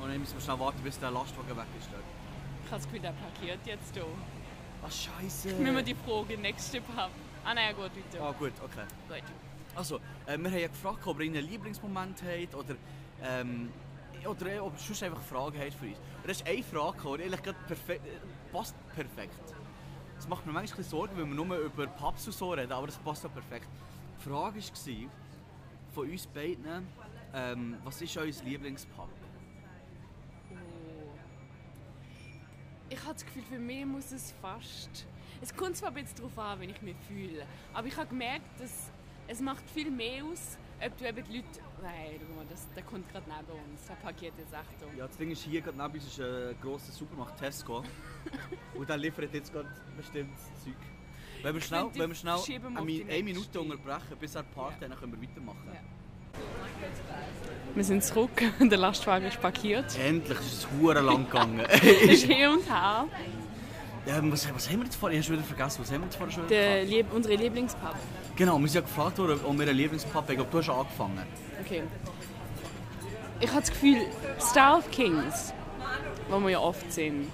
[0.00, 1.88] Und dann müssen wir schnell warten, bis der Lastwagen weg ist.
[1.92, 2.02] Dort.
[2.64, 4.04] Ich habe das Gefühl, der parkiert jetzt hier.
[4.82, 5.48] Ah, scheiße.
[5.54, 7.10] Müssen wir die Frage nächste Pub.
[7.44, 8.24] Ah nein, gut, weiter.
[8.24, 8.84] Ah, gut, okay.
[9.08, 9.22] Gut.
[9.76, 12.74] Also, äh, wir haben ja gefragt, ob ihr einen Lieblingsmoment habt oder,
[13.22, 13.70] ähm,
[14.26, 15.96] oder äh, ob ihr sonst einfach Fragen habt für uns.
[15.98, 19.54] Und das ist eine Frage, die eigentlich gerade perfekt, äh, passt perfekt.
[20.16, 22.72] Das macht mir manchmal ein bisschen Sorgen, wenn wir nur über Pubs und so reden,
[22.72, 23.68] aber das passt auch perfekt.
[24.18, 25.10] Die Frage war
[25.92, 26.86] von uns beiden,
[27.34, 29.08] ähm, was ist euer Lieblingspub?
[32.88, 35.06] Ich habe das Gefühl, für mich muss es fast...
[35.40, 38.60] Es kommt zwar ein bisschen darauf an, wenn ich mich fühle, aber ich habe gemerkt,
[38.60, 38.90] dass
[39.28, 41.60] es macht viel mehr aus, ob du eben die Leute...
[41.82, 44.96] Nein, schau mal, das, der kommt gerade neben uns, der parkiert jetzt echt um.
[44.98, 47.84] Ja, das Ding ist, hier gerade neben uns ist ein grosser Supermarkt Tesco.
[48.74, 50.74] und der liefert jetzt gerade bestimmtes Zeug.
[51.42, 52.38] Wenn wir schnell, wenn wir schnell
[52.76, 55.68] eine, eine Minute unterbrechen, bis er parkt, dann können wir weitermachen.
[55.72, 55.80] Ja.
[57.74, 59.96] Wir sind zurück, der Lastwagen ist parkiert.
[59.98, 61.60] Endlich ist es hure lang gegangen.
[62.02, 63.06] ist hin und her.
[64.06, 65.18] ähm, was, was haben wir jetzt vorher?
[65.18, 66.84] Ich habe schon wieder vergessen, was haben wir jetzt vorher schon wieder Der?
[66.84, 67.94] Lieb unsere Lieblingspub.
[68.36, 70.30] Genau, wir sind ja gefragt worden, ob wir einen Lieblingspub haben.
[70.30, 71.22] Ich glaube, du hast schon angefangen.
[71.64, 71.82] Okay.
[73.40, 74.06] Ich habe das Gefühl,
[74.38, 75.54] Star of Kings,
[76.28, 77.28] wo wir ja oft sind,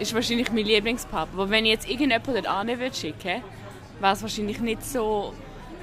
[0.00, 1.28] ist wahrscheinlich mein Lieblingspub.
[1.32, 3.42] Aber wenn ich jetzt irgendjemanden dort an würde schicken,
[4.00, 5.34] wäre es wahrscheinlich nicht so...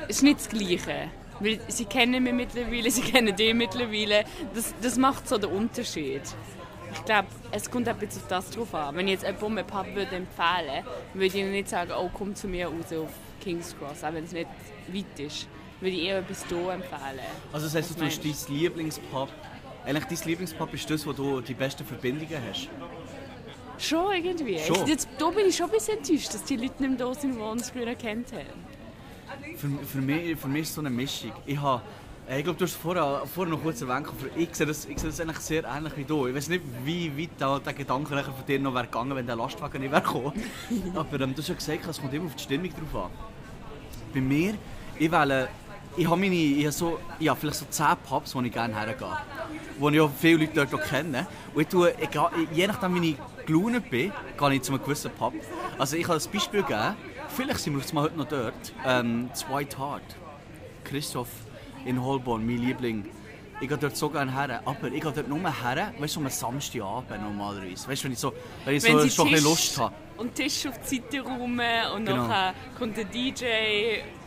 [0.07, 1.09] ist nicht das Gleiche.
[1.39, 4.25] Weil sie kennen mich mittlerweile, sie kennen dich mittlerweile.
[4.53, 6.23] Das, das macht so den Unterschied.
[6.93, 8.95] Ich glaube, es kommt ein bisschen auf das drauf an.
[8.95, 12.33] Wenn ich jetzt jemanden einen Pub würde empfehlen würde, ich ihnen nicht sagen, oh, komm
[12.33, 14.47] zu mir raus auf King's Cross, auch wenn es nicht
[14.87, 15.47] weit ist.
[15.79, 17.19] Würde ich eher etwas hier empfehlen.
[17.51, 19.29] Also das heisst, Was du hast meinst dein Lieblingspub...
[19.85, 22.69] Eigentlich dein Lieblingspub ist das, wo du die besten Verbindungen hast.
[23.77, 24.59] Schon irgendwie.
[24.59, 24.75] Schon?
[24.83, 27.35] Ich, jetzt, da bin ich schon ein bisschen enttäuscht, dass die Leute nicht da sind,
[27.35, 28.77] die uns früher kennt haben.
[29.55, 31.31] Für, für, mich, für mich ist es so eine Mischung.
[31.45, 31.81] Ich, habe,
[32.29, 35.19] ich glaube, du hast vorher, vorher noch kurz erwähnt, ich sehe, das, ich sehe das
[35.19, 36.27] eigentlich sehr ähnlich wie du.
[36.27, 39.35] Ich weiß nicht, wie weit da, der Gedanke von dir noch wäre gegangen, wenn der
[39.35, 40.33] Lastwagen nicht wäre gekommen.
[40.95, 43.11] aber ähm, du hast ja gesagt, es kommt immer auf die Stimmung drauf an.
[44.13, 44.55] Bei mir,
[44.97, 45.49] ich wähle,
[45.95, 49.17] ich habe meine, ich habe so, ja, vielleicht so 10 Pubs, wo ich gerne hergehe.
[49.79, 51.27] Wo ich auch viele Leute dort auch kenne.
[51.53, 54.83] Und ich tue, ich gehe, je nachdem wie ich gelaunt bin, gehe ich zu einem
[54.83, 55.33] gewissen Pub.
[55.79, 56.95] Also ich kann ein Beispiel geben,
[57.29, 60.03] vielleicht sind wir jetzt mal heute noch dort, ähm, das White Hart.
[60.83, 61.29] Christoph
[61.85, 63.09] in Holborn, mein Liebling.
[63.59, 66.25] Ich gehe dort so gerne her, aber ich gehe dort nur her, weißt du, um
[66.27, 67.87] einen Samstagabend normalerweise.
[67.87, 68.31] Weißt du, wenn ich so,
[68.65, 69.95] wenn ich so sie schon ein bisschen Lust habe.
[70.17, 71.59] Und Tisch auf die Seite räumen
[71.95, 72.27] und Genau.
[72.27, 73.45] nachher kommt der DJ.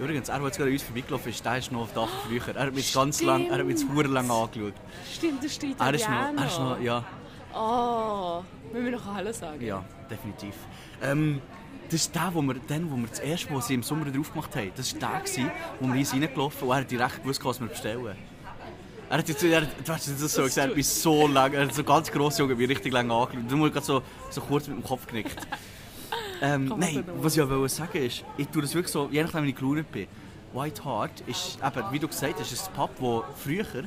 [0.01, 2.57] Übrigens, er, der jetzt gerade uns vorbeigelaufen ist, der ist noch da von früher.
[2.57, 4.75] Er hat mich jetzt ganz lang, er hat mich verdammt lang angeschaut.
[5.13, 7.05] Stimmt, das steht Er ist noch, er ist noch, ja,
[7.53, 9.65] Oh, müssen wir noch Hallo sagen?
[9.65, 10.55] ja, definitiv.
[11.03, 11.41] Ähm,
[11.91, 14.55] das ist der, wo wir, den, wo wir das erste Mal, im Sommer drauf gemacht
[14.55, 17.61] haben, das war der, gewesen, wo wir uns reingelaufen und er hat direkt gewusst, was
[17.61, 18.17] wir bestellen.
[19.09, 21.67] Er hat jetzt, er, du hast das so gesagt, er hat mich so lange, er
[21.67, 23.51] hat so ganz grosse Augen, wie richtig lange angeschaut.
[23.51, 25.37] Du musst gerade so, so kurz mit dem Kopf genickt.
[26.43, 29.51] Ähm, nein, was ich auch sagen ist, ich tue das wirklich so, je nachdem, wie
[29.51, 30.07] ich gelaunt bin.
[30.55, 33.85] White Hart ist, eben, wie du gesagt hast, ist ein Pub, wo früher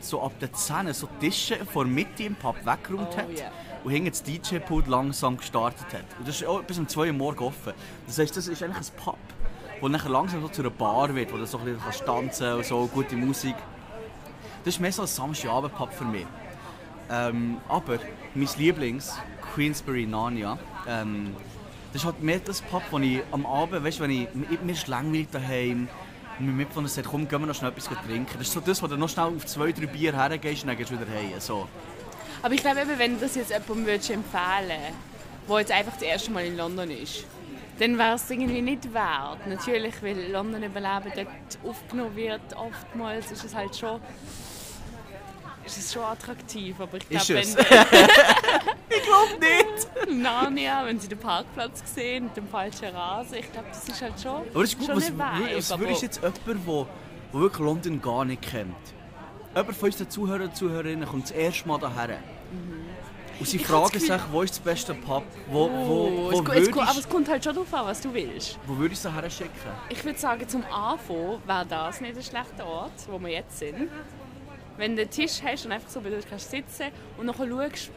[0.00, 3.50] so ab der 10 so Tische vor der Mitte im Pub weggeräumt Oh, hat yeah.
[3.84, 6.04] Und hinten das DJ-Pult langsam gestartet hat.
[6.18, 7.72] Und das ist auch bis um 2 Uhr morgens offen.
[8.06, 9.18] Das heisst, das ist eigentlich ein Pub,
[9.80, 12.64] wo nachher langsam so zu einer Bar wird, wo du so ein bisschen tanzen und
[12.64, 13.54] so, gute Musik.
[14.64, 16.26] Das ist mehr so ein Samstagabend-Pub für mich.
[17.10, 17.98] Ähm, aber
[18.34, 19.14] mein Lieblings,
[19.54, 21.36] Queensbury Narnia, ähm,
[21.92, 24.72] das ist halt mehr das Pub, wo ich am Abend, weißt du, wenn ich, mir-
[24.72, 25.88] ist langweilig daheim
[26.40, 28.26] mein Mitbewohner sagt, komm, gehen wir noch schnell etwas trinken.
[28.38, 30.76] Das ist so das, wo du noch schnell auf zwei, drei Bier hergehst und dann
[30.76, 31.30] gehst du wieder heim.
[31.38, 31.68] So.
[32.44, 34.68] Aber ich glaube, eben, wenn das jetzt jemandem würdest empfehlen
[35.48, 37.24] der jetzt einfach das erste Mal in London ist,
[37.78, 39.46] dann wäre es irgendwie nicht wert.
[39.46, 43.98] Natürlich, weil London überleben dort aufgenommen wird, oftmals ist es halt schon,
[45.64, 46.78] ist es schon attraktiv.
[46.78, 47.48] Aber ich glaube, wenn
[48.90, 50.10] Ich glaube nicht!
[50.22, 54.20] Narnia, wenn sie den Parkplatz sehen mit dem falschen Rasen, ich glaube, das ist halt
[54.20, 56.86] schon, Aber das ist gut, was, was aber- würdest jetzt jemand, der
[57.40, 58.93] wirklich London gar nicht kennt?
[59.54, 62.18] Jemand von unseren Zuhörern und Zuhörerinnen kommt das erste Mal hierher.
[63.38, 65.24] Und sie Ich fragen sich, wo ist das beste Pub?
[65.50, 68.00] Wo, Oh, wo, es, wo, es, würdest, aber es kommt halt schon darauf an, was
[68.00, 68.58] du willst.
[68.66, 69.50] wo würdest du sie herschicken?
[69.88, 73.88] Ich würde sagen, zum Anfang wäre das nicht ein schlechter Ort, wo wir jetzt sind.
[74.76, 76.86] Wenn du einen Tisch hast und einfach so bei dir kannst sitzen
[77.16, 77.90] und nachher schaust,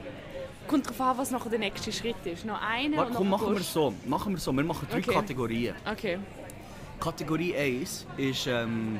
[0.68, 2.46] kommt darauf an, was nachher der nächste Schritt ist.
[2.46, 3.94] Noch einer Warte, komm, machen wir so.
[4.06, 4.52] Machen wir so.
[4.52, 5.14] Wir machen drei Okay.
[5.14, 5.76] Kategorien.
[5.92, 6.18] Okay.
[7.00, 9.00] Kategorie 1 ist ähm,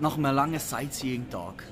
[0.00, 1.64] nach einem langen Sightseeing-Tag.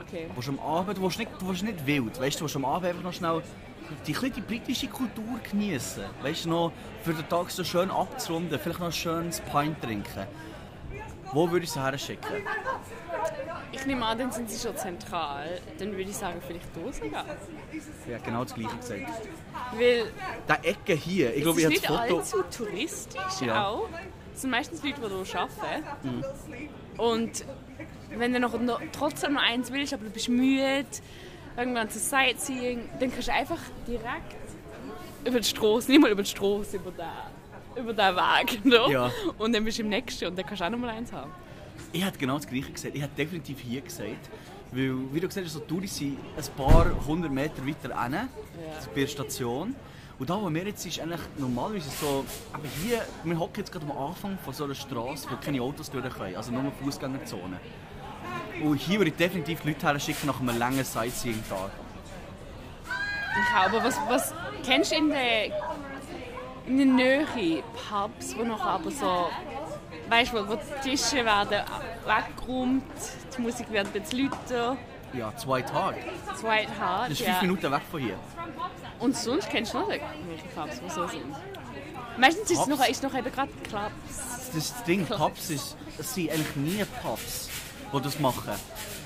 [0.00, 0.26] okay.
[0.28, 2.64] Du willst am Abend, willst nicht, du willst nicht wild, weißt du, du willst am
[2.64, 3.42] Abend einfach noch schnell
[4.06, 6.04] die, die britische Kultur genießen.
[6.22, 10.26] Weißt du, noch für den Tag so schön abzurunden, vielleicht noch ein schönes Pint trinken.
[11.32, 12.42] Wo würde ich sie herschicken?
[13.72, 15.60] Ich nehme an, dann sind sie schon zentral.
[15.78, 17.24] Dann würde ich sagen, vielleicht sogar.
[18.08, 19.12] Ja, genau das gleiche gesagt.
[19.72, 20.12] Weil
[20.48, 22.42] Die Ecke hier, ich glaube, es ich ist habe nicht das Foto...
[22.42, 23.68] allzu touristisch Ja.
[23.68, 23.88] auch.
[24.32, 25.84] das sind meistens Leute, die hier arbeiten.
[26.02, 26.24] Mhm.
[27.00, 27.44] Und
[28.16, 30.84] wenn du noch, noch, trotzdem noch eins willst, aber du bist müde,
[31.56, 34.36] irgendwann zu Sightseeing, dann kannst du einfach direkt
[35.24, 38.64] über die Straße, nicht mal über die Straße, über den, über den Weg.
[38.64, 38.80] Ne?
[38.90, 39.10] Ja.
[39.38, 41.30] Und dann bist du im nächsten und dann kannst du auch noch mal eins haben.
[41.92, 42.94] Ich hätte genau das Gleiche gesagt.
[42.94, 44.28] Ich hätte definitiv hier gesagt.
[44.72, 48.28] Weil, wie du gesagt hast, so Touris sind ein paar hundert Meter weiter hinten,
[48.94, 49.74] bei der Station.
[50.20, 53.72] Und da, wo wir jetzt sind, ist eigentlich normalerweise so, aber hier, wir hocken jetzt
[53.72, 57.58] gerade am Anfang von so einer Straße, wo keine Autos durch können, also nur Fußgängerzone.
[58.62, 61.70] Und hier würde ich definitiv Leute her schicken nach einem langen Sightseeing-Tag.
[63.32, 65.46] Ich aber was, was kennst du in der,
[66.66, 69.30] in der Nähe Pubs, wo noch aber so,
[70.10, 71.64] weißt du, wo, wo die Tische werden
[72.04, 72.84] weggeräumt,
[73.38, 74.76] die Musik wird ein bisschen lauter,
[75.12, 75.96] Ja, zwei Tage.
[76.42, 77.32] White Hard, Das ist ja.
[77.32, 78.16] fünf Minuten weg von hier.
[79.00, 80.04] Und sonst kennst du noch welche
[80.54, 81.24] Pubs, die so sind?
[82.18, 84.50] Meistens ist es noch, ist noch eben gerade Clubs.
[84.54, 87.48] Das das Ding, Pubs ist, es sind eigentlich nie Pubs,
[87.92, 88.52] die das machen.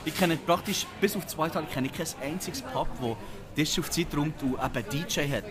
[0.04, 3.16] Ich kenne praktisch, bis auf zwei Tage, kenne ich kein einziges Pub, wo
[3.54, 5.44] Tisch auf Zeit räumt und eben DJ hat.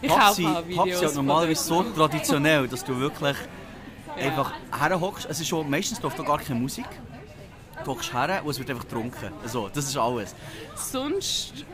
[0.00, 3.36] Ich Pubs sind, Pubs sind normalerweise so traditionell, dass du wirklich
[4.16, 4.24] Ja.
[4.28, 5.26] einfach herhockst.
[5.28, 6.86] Es ist schon, meistens läuft da gar keine Musik.
[7.84, 9.32] Du hockst her und es wird einfach getrunken.
[9.42, 10.34] Also, das ist alles.
[10.76, 11.64] Sonst,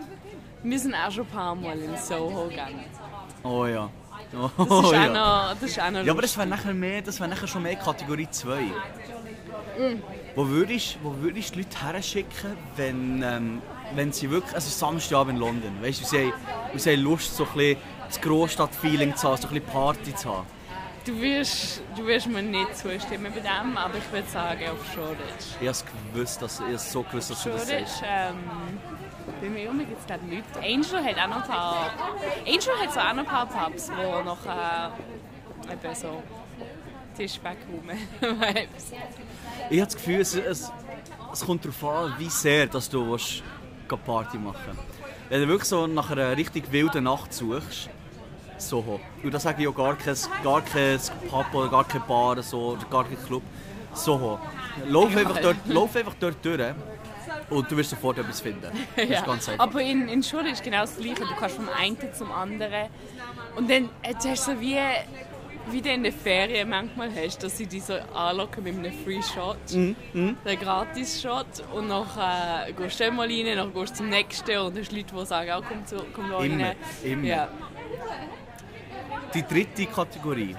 [0.62, 2.84] wir sind auch schon ein paar Mal in Soho gegangen.
[3.42, 3.88] Oh ja.
[4.36, 5.08] Oh, Das ist ja.
[5.08, 7.62] noch, das ist auch noch Ja, aber das wäre nachher, mehr, das wär nachher schon
[7.62, 8.60] mehr Kategorie 2.
[8.60, 10.02] Mm.
[10.34, 13.62] Wo würdest, wo würdest du die Leute herschicken, wenn, ähm,
[13.94, 17.44] wenn sie wirklich, also Samstagabend in London, weißt du, sie, haben- sie haben Lust, so
[17.44, 17.76] ein bisschen
[18.08, 20.46] das Großstadt-Feeling zu haben, so ein bisschen Party zu haben.
[21.08, 25.56] Du wirst, du wirst mir nicht zustimmen bei dem, aber ich würde sagen auf Shoreditch.
[25.58, 25.78] Ich habe
[26.12, 28.02] gewusst, dass, ich so gewusst, dass du das sagst.
[28.06, 28.36] ähm,
[29.40, 30.44] bei mir um gibt es glaube Leute.
[30.58, 31.90] Angel hat auch noch ein paar,
[32.46, 36.22] Angel hat so auch noch ein paar Pubs, wo noch äh, eben so
[37.16, 38.92] Tischbackroom-Vibes.
[39.70, 40.70] Ich habe das Gefühl, es, es,
[41.32, 43.42] es kommt darauf an, wie sehr dass du willst,
[44.04, 44.78] Party machen
[45.30, 47.88] Wenn du wirklich so nach einer richtig wilden Nacht suchst,
[48.58, 49.00] Soho.
[49.22, 52.42] Und da sage ich auch gar kein, gar kein Pub oder gar keine Bar oder
[52.42, 53.42] so, oder gar kein Club.
[53.94, 54.38] Soho.
[54.86, 56.74] Lauf einfach, dort, lauf einfach dort durch
[57.50, 58.70] und du wirst sofort etwas finden.
[58.96, 59.54] Das Ja.
[59.58, 61.20] Aber in, in Schule ist genau das Gleiche.
[61.20, 62.88] Du kannst vom einen zum anderen.
[63.56, 64.76] Und dann jetzt hast du so wie,
[65.70, 69.22] wie du in den Ferien manchmal hast, dass sie dich so anlocken mit einem Free
[69.22, 69.56] Shot.
[69.72, 71.64] Mhm, Einen Gratis-Shot.
[71.72, 72.06] Und dann
[72.68, 75.26] äh, gehst du dann mal rein, dann gehst du zum nächsten und hast Leute, die
[75.26, 76.50] sagen, oh, komm, zu, komm da rein.
[76.50, 77.24] Immer, immer.
[77.24, 77.48] Ja.
[79.34, 80.56] Die dritte Kategorie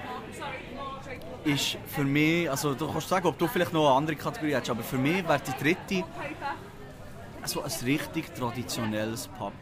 [1.44, 4.70] ist für mich, also du kannst sagen, ob du vielleicht noch eine andere Kategorie hättest,
[4.70, 6.04] aber für mich wäre die dritte
[7.44, 9.52] so ein richtig traditionelles Pub.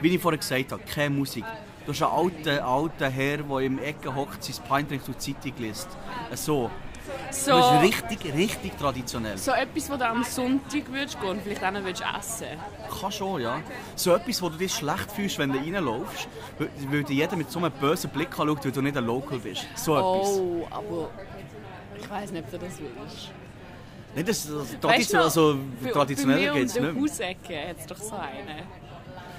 [0.00, 1.44] Wie ich vorhin gesagt habe, keine Musik.
[1.86, 5.52] Du hast einen alten, alten Herr, der im Ecken hockt, sein Pint trinkt und Zeitung
[5.58, 5.88] liest.
[6.32, 6.70] So.
[7.30, 9.36] So, Das ist richtig, richtig traditionell.
[9.36, 12.46] so etwas, wo du am Sonntag würdest gehen und vielleicht auch noch würdest essen
[13.00, 13.60] Kann schon, ja.
[13.96, 16.28] So etwas, wo du dich schlecht fühlst, wenn du reinläufst,
[16.90, 19.66] weil dir jeder mit so einem bösen Blick anschaut, weil du nicht ein Local bist.
[19.74, 20.38] So etwas.
[20.38, 21.10] Oh, aber
[22.00, 23.30] ich weiß nicht, ob du das willst.
[24.16, 24.48] Nicht, das,
[24.80, 27.02] das, Weißt du, also, bei- traditionell bei geht es um nicht der mehr.
[27.02, 28.62] Hausecke hat es doch so eine.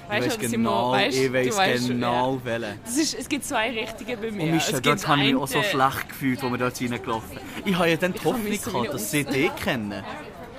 [0.06, 0.50] Ich weiss oder, Simon?
[0.50, 2.44] genau, Weißt- ich du weißt, genau ja.
[2.44, 2.80] welchen.
[2.84, 4.42] Ist, es gibt zwei richtige bei mir.
[4.44, 7.74] Und Michel, dort habe ich mich auch so schlecht gefühlt, als wir dort reingelaufen Ich
[7.76, 10.04] habe ja dann die Hoffnung gehabt, dass sie dich kennen.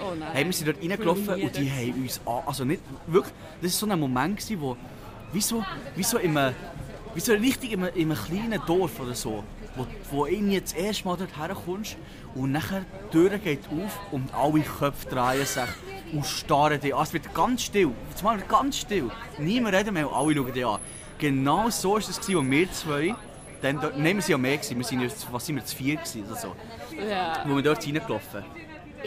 [0.02, 0.30] Oh nein.
[0.34, 3.88] Hey, wir sind dort reingelaufen und die haben uns an, also nicht, wirklich, das war
[3.88, 4.76] so ein Moment, wo,
[5.32, 5.64] wie so,
[5.96, 6.54] wie so in einem,
[7.16, 9.44] wie so richtig in einem, in einem kleinen Dorf oder so,
[9.76, 11.96] wo, wo irgendwie das erste Mal dort herkommst
[12.36, 15.64] und nachher die Tür geht auf und alle Köpfe drehen sich
[16.14, 17.04] und starren dich an.
[17.04, 19.10] Es wird ganz still, jetzt mal ganz still.
[19.38, 20.80] Niemand redet mehr und alle schauen dich an.
[21.18, 23.16] Genau so war es, als wir zwei,
[23.62, 26.36] dann nein, wir waren ja mehr, wir sind, jetzt- was sind wir, zu vier oder
[26.36, 26.56] so,
[27.10, 28.44] Ja, wo wir dort reingelaufen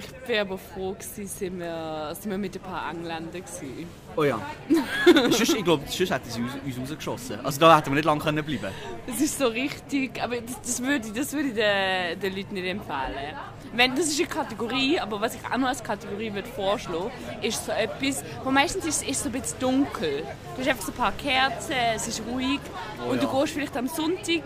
[0.01, 3.33] ich bin aber froh, gewesen, sind wir, sind wir mit ein paar Engländern.
[3.33, 3.87] Gewesen.
[4.17, 4.41] Oh ja.
[5.15, 7.45] sonst, ich glaube, sonst hätten sie uns, uns rausgeschossen.
[7.45, 8.69] Also da hätten wir nicht lange können bleiben
[9.07, 12.55] Das ist so richtig, aber das, das würde ich, das würde ich den, den Leuten
[12.55, 13.37] nicht empfehlen.
[13.73, 17.11] Wenn, das ist eine Kategorie, aber was ich auch noch als Kategorie würde vorschlagen,
[17.41, 20.25] ist so etwas, wo meistens ist, ist so ein bisschen dunkel.
[20.57, 22.61] Du hast einfach so ein paar Kerzen, es ist ruhig
[22.99, 23.29] Oh und ja.
[23.29, 24.43] du gehst vielleicht am Sonntag,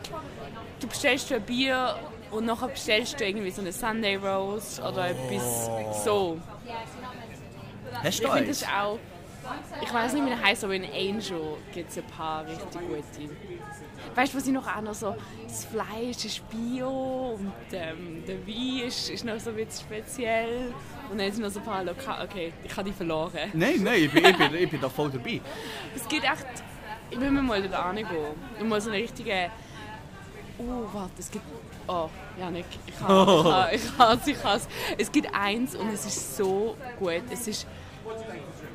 [0.81, 1.97] du bestellst dir ein Bier
[2.35, 5.71] und nachher bestellst du irgendwie so eine Sunday Rose oder etwas
[6.05, 6.41] so.
[8.03, 8.99] Hast du Ich finde das auch.
[9.83, 13.35] Ich weiß nicht, wie der heißt, aber in Angel gibt es ein paar richtig gute.
[14.15, 15.15] Weißt du, was ich noch auch noch so.
[15.47, 20.73] Das Fleisch ist Bio und ähm, der Wein ist, ist noch so ein bisschen speziell.
[21.11, 22.25] Und dann sind noch so ein paar Lokal.
[22.25, 23.51] Okay, ich habe die verloren.
[23.53, 25.41] Nein, nein, ich bin, ich, bin, ich bin da voll dabei.
[25.95, 26.47] Es geht echt.
[27.11, 28.35] Ich will mir mal dort hingehen.
[28.59, 29.51] Und mal so eine richtige
[30.59, 31.45] Oh, warte, es gibt.
[31.89, 34.69] Oh, Janik, ich habe ich has, ich has.
[34.97, 37.23] Es gibt eins und es ist so gut.
[37.31, 37.67] Es ist.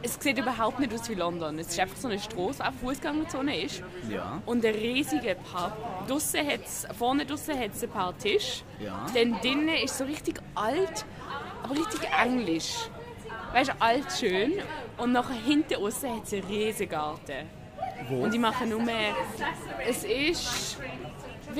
[0.02, 1.60] Es sieht überhaupt nicht aus wie London.
[1.60, 3.84] Es ist einfach so eine Straße, auch Fußgängerzone ist.
[4.10, 4.42] Ja.
[4.46, 5.74] Und ein riesiger Pub.
[6.08, 8.64] Draussen hat's, vorne draussen hat es ein paar Tische.
[8.80, 9.06] Ja.
[9.14, 11.06] Dann drinnen ist so richtig alt,
[11.64, 12.90] aber richtig englisch.
[13.54, 14.54] Weißt du, alt schön.
[14.98, 17.50] Und nachher hinten außen hat es einen riesigen Garten.
[18.08, 18.24] Wo?
[18.24, 18.82] Und die machen nur.
[19.86, 20.78] Es ist.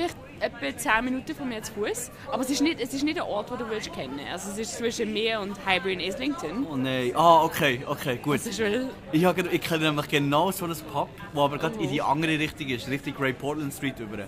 [0.00, 2.10] Vielleicht etwa 10 Minuten von mir zu Fuß.
[2.32, 4.58] Aber es ist, nicht, es ist nicht ein Ort, den du willst kennen Also es
[4.58, 6.66] ist zwischen mir und Highbury in Islington.
[6.70, 7.12] Oh nein.
[7.14, 8.40] Ah, okay, okay, gut.
[9.12, 12.38] Ich, habe, ich kenne nämlich genau so ein Pub, wo aber gerade in die andere
[12.38, 14.16] Richtung ist, Richtung Great Portland Street über.
[14.16, 14.26] nein,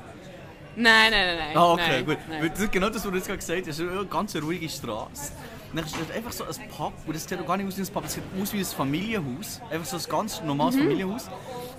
[0.76, 1.56] nein, nein, nein.
[1.56, 2.18] Ah, okay, nein, gut.
[2.28, 2.50] Nein.
[2.50, 3.68] Das ist genau das, was du jetzt gerade gesagt hast.
[3.68, 5.32] Es ist eine ganz ruhige Straße.
[5.74, 7.88] Dann ist einfach so ein Pub, und das sieht auch gar nicht aus wie ein
[7.88, 9.62] Pub, es sieht aus wie ein Familienhaus.
[9.70, 10.80] Einfach so ein ganz normales Mhm.
[10.80, 11.30] Familienhaus.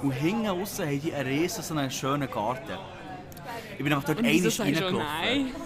[0.02, 2.74] Und hinten außen haben die einen riesen, so einen schönen Garten.
[3.74, 5.02] Ich bin nämlich dort du reingelaufen.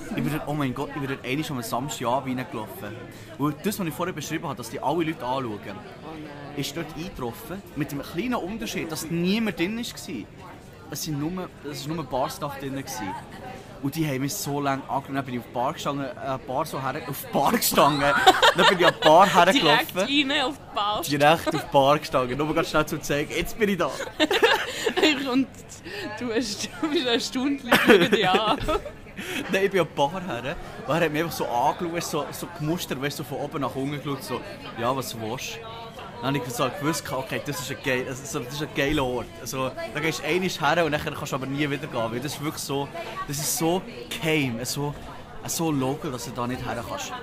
[0.10, 2.96] Ich bin dort, oh mein Gott, ich bin dort einmal am Samstagabend reingelaufen.
[3.38, 5.60] Und das, was ich vorher beschrieben habe, dass die alle Leute anschauen,
[6.56, 9.84] Oh ist dort eingetroffen, mit einem kleinen Unterschied, dass niemand drin war.
[10.90, 12.84] Es sind nur, es war nur Barstuff drin.
[13.84, 15.16] Und die haben mich so lange angeschaut.
[15.16, 18.02] Dann bin ich auf die Bar gestanden, äh, Bar so her, auf die Bar gestanden.
[18.56, 19.64] dann bin ich an die Bar Direkt
[19.96, 20.00] hergelaufen.
[20.32, 21.02] rein auf die Bar.
[21.02, 22.38] Direkt auf die Bar gestanden.
[22.38, 23.88] Nur ganz schnell zu zeigen, jetzt bin ich da.
[25.32, 25.48] Und
[26.20, 28.58] du, hast, du bist eine Stunde lang dir an.
[29.52, 30.56] Nein, ich bin an die Bar her.
[30.88, 33.76] Und er hat mich einfach so angeschaut, so, so gemustert, weißt, so von oben nach
[33.76, 34.42] unten geschaut, so,
[34.80, 35.60] ja, was willst du?
[36.18, 39.04] Dann habe ich gesagt, gewusst, okay, das ist ein, geil, also, das ist ein geiler
[39.04, 39.28] Ort.
[39.40, 42.20] Also, da gehst du einmal her und dann kannst du aber nie wieder gehen, weil
[42.20, 42.88] das ist wirklich so,
[43.28, 44.96] das ist so geheim, so,
[45.46, 47.12] so local, dass du da nicht her kannst.
[47.12, 47.14] Echt?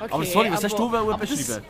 [0.00, 1.64] Okay, Aber sorry, was hast du aber das- beschreiben?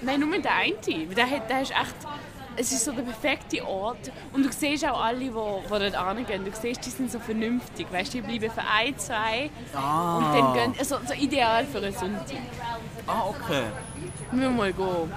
[0.00, 0.74] Nein, nur der eine.
[1.14, 1.94] Der, hat, der ist echt...
[2.60, 4.10] Es ist so der perfekte Ort.
[4.32, 6.44] Und du siehst auch alle, die, die dort hingehen.
[6.44, 7.86] Du siehst, die sind so vernünftig.
[7.90, 9.50] Weißt du, die bleiben für ein, zwei.
[9.74, 10.18] Ah.
[10.18, 10.74] Und dann gehen...
[10.78, 12.36] Also, so ideal für einen Sonntag.
[13.06, 13.62] Ah, okay.
[14.32, 15.12] Müssen wir mal gehen.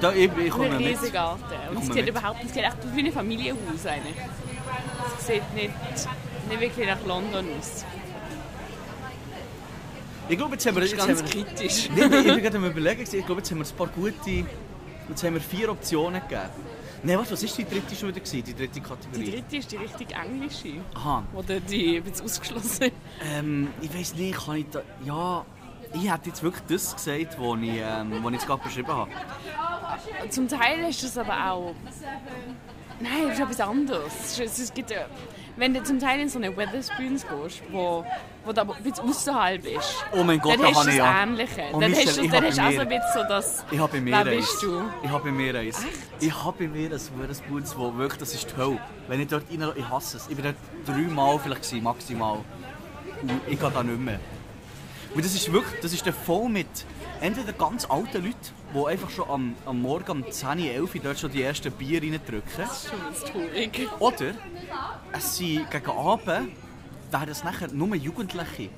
[0.00, 1.76] Da, ich, ich komme Ein riesiger Garten.
[1.76, 4.16] Und es sieht überhaupt es sieht echt wie ein Familienhaus eigentlich.
[5.18, 5.74] Es sieht nicht,
[6.48, 7.84] nicht wirklich nach London aus.
[10.28, 10.82] Ich glaube, jetzt haben wir...
[10.82, 11.90] Das ist ganz kritisch.
[11.94, 14.46] Nein, ich bin gerade am überlegen, ich glaube, jetzt haben wir ein paar gute...
[15.08, 16.42] Jetzt haben wir vier Optionen gegeben.
[17.02, 18.20] Nein, warte, was war die dritte schon wieder?
[18.20, 19.30] Gewesen, die dritte Die Kategorie?
[19.30, 20.74] dritte ist die richtig englische.
[20.94, 21.24] Aha.
[21.34, 22.92] Oder die bisschen ausgeschlossen.
[23.34, 24.82] Ähm, ich weiß nicht, kann ich da...
[25.04, 25.44] Ja...
[25.94, 29.10] Ich hätte jetzt wirklich das gesagt, was ich, ähm, was ich jetzt gerade beschrieben habe.
[30.30, 31.74] Zum Teil ist das aber auch.
[32.98, 34.38] Nein, das ist etwas anderes.
[34.38, 34.90] Es, gibt,
[35.56, 38.04] wenn du zum Teil in so eine Weatherspoons gehst, wo,
[38.44, 41.22] wo aber ein bisschen außerhalb ist, Oh mein Gott, dann da hast du das.
[41.22, 41.62] Ähnliche.
[41.72, 42.80] Oh, dann hast du, dann hast du auch so mehr.
[42.80, 43.64] ein bisschen so das.
[43.70, 44.36] Ich habe Wer eins.
[44.36, 44.82] bist du?
[45.02, 45.86] Ich habe bei mir eins.
[46.20, 48.78] Ich habe bei mir ein Weatherspoons, wo wirklich, das ist die Hölle.
[49.08, 49.72] Wenn ich dort rein...
[49.76, 50.28] Ich hasse es.
[50.28, 52.38] Ich bin dort dreimal vielleicht gewesen, maximal.
[53.22, 54.20] Und ich gehe da nicht mehr.
[55.14, 56.66] Und das ist wirklich, das ist dann voll mit
[57.20, 58.36] entweder ganz alten Leuten,
[58.74, 62.02] die einfach schon am, am Morgen um 10, 11 Uhr dort schon die ersten Bier
[62.02, 62.42] reindrücken.
[62.56, 63.88] Das ist schon traurig.
[63.98, 64.34] Oder
[65.12, 66.52] es sind gegen Abend,
[67.10, 68.70] werden es nachher nur Jugendliche.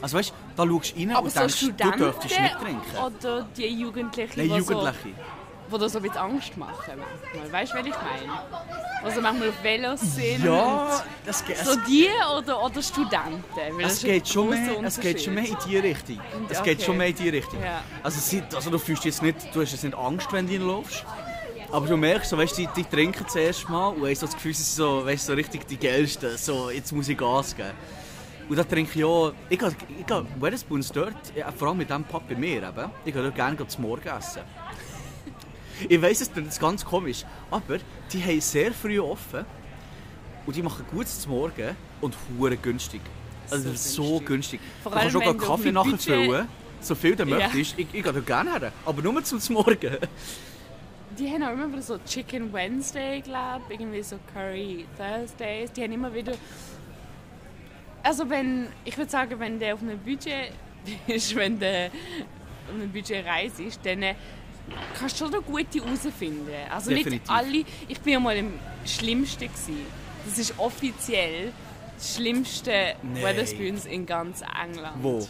[0.00, 2.96] Also weißt du, da schaust du rein Aber und so denkst, du dürftest nicht trinken.
[3.04, 5.08] oder die Jugendlichen, Nein, Jugendliche.
[5.08, 5.37] So,
[5.72, 6.94] die dir so ein bisschen Angst machen.
[7.32, 7.52] manchmal.
[7.52, 8.40] Weißt du, was ich meine?
[9.02, 10.44] Also manchmal auf Velos sind.
[10.44, 13.44] Ja, das geht, So die oder, oder Studenten?
[13.80, 16.20] Das es geht, schon mehr, es geht schon mehr in die Richtung.
[16.48, 16.84] Es geht okay.
[16.84, 17.62] schon mehr in die Richtung.
[17.62, 17.82] Ja.
[18.02, 21.04] Also, also du fühlst jetzt nicht, du hast jetzt nicht Angst, wenn du reinläufst.
[21.70, 24.34] Aber du merkst, so, weißt, die, die trinken das erste Mal und hast so das
[24.34, 26.36] Gefühl, sie sind so, weißt, so richtig die Geilsten.
[26.38, 27.72] So, jetzt muss ich Gas geben.
[28.48, 29.32] Und da trinke ich auch...
[29.50, 31.14] Ich gehe, ich gehe Wetherspoons dort,
[31.58, 34.40] vor allem mit dem Pub bei mir eben, ich gehe dort gerne zum Morgen essen.
[35.88, 37.78] Ich weiss, es klingt ganz komisch, aber
[38.12, 39.44] die haben sehr früh offen
[40.46, 43.00] und die machen gutes zum Morgen und hure günstig.
[43.50, 44.60] Also So so günstig.
[44.82, 46.48] Vor du kannst allem, auch wenn du Kaffee nachher Budget- füllen,
[46.80, 47.36] so viel du Ja.
[47.38, 47.78] möchtest.
[47.78, 49.96] Ich, ich gehe da gerne her, aber nur zum Morgen.
[51.18, 55.72] Die haben auch immer wieder so Chicken Wednesday, glaube ich, irgendwie so Curry Thursdays.
[55.72, 56.32] Die haben immer wieder.
[58.02, 60.52] Also wenn, ich würde sagen, wenn der auf einem Budget
[61.06, 61.86] ist, wenn der
[62.68, 64.14] auf einem Budget reist ist, dann äh,
[64.98, 66.48] kannst du schon noch gute herausfinden.
[66.70, 67.12] Also Definitiv.
[67.12, 67.64] nicht alle.
[67.88, 68.52] Ich bin ja mal im
[68.84, 69.86] Schlimmsten gewesen.
[70.26, 71.52] Das ist offiziell
[71.96, 72.70] das schlimmste
[73.02, 73.22] Nein.
[73.22, 74.96] Wetherspoons in ganz England.
[75.02, 75.26] Wo?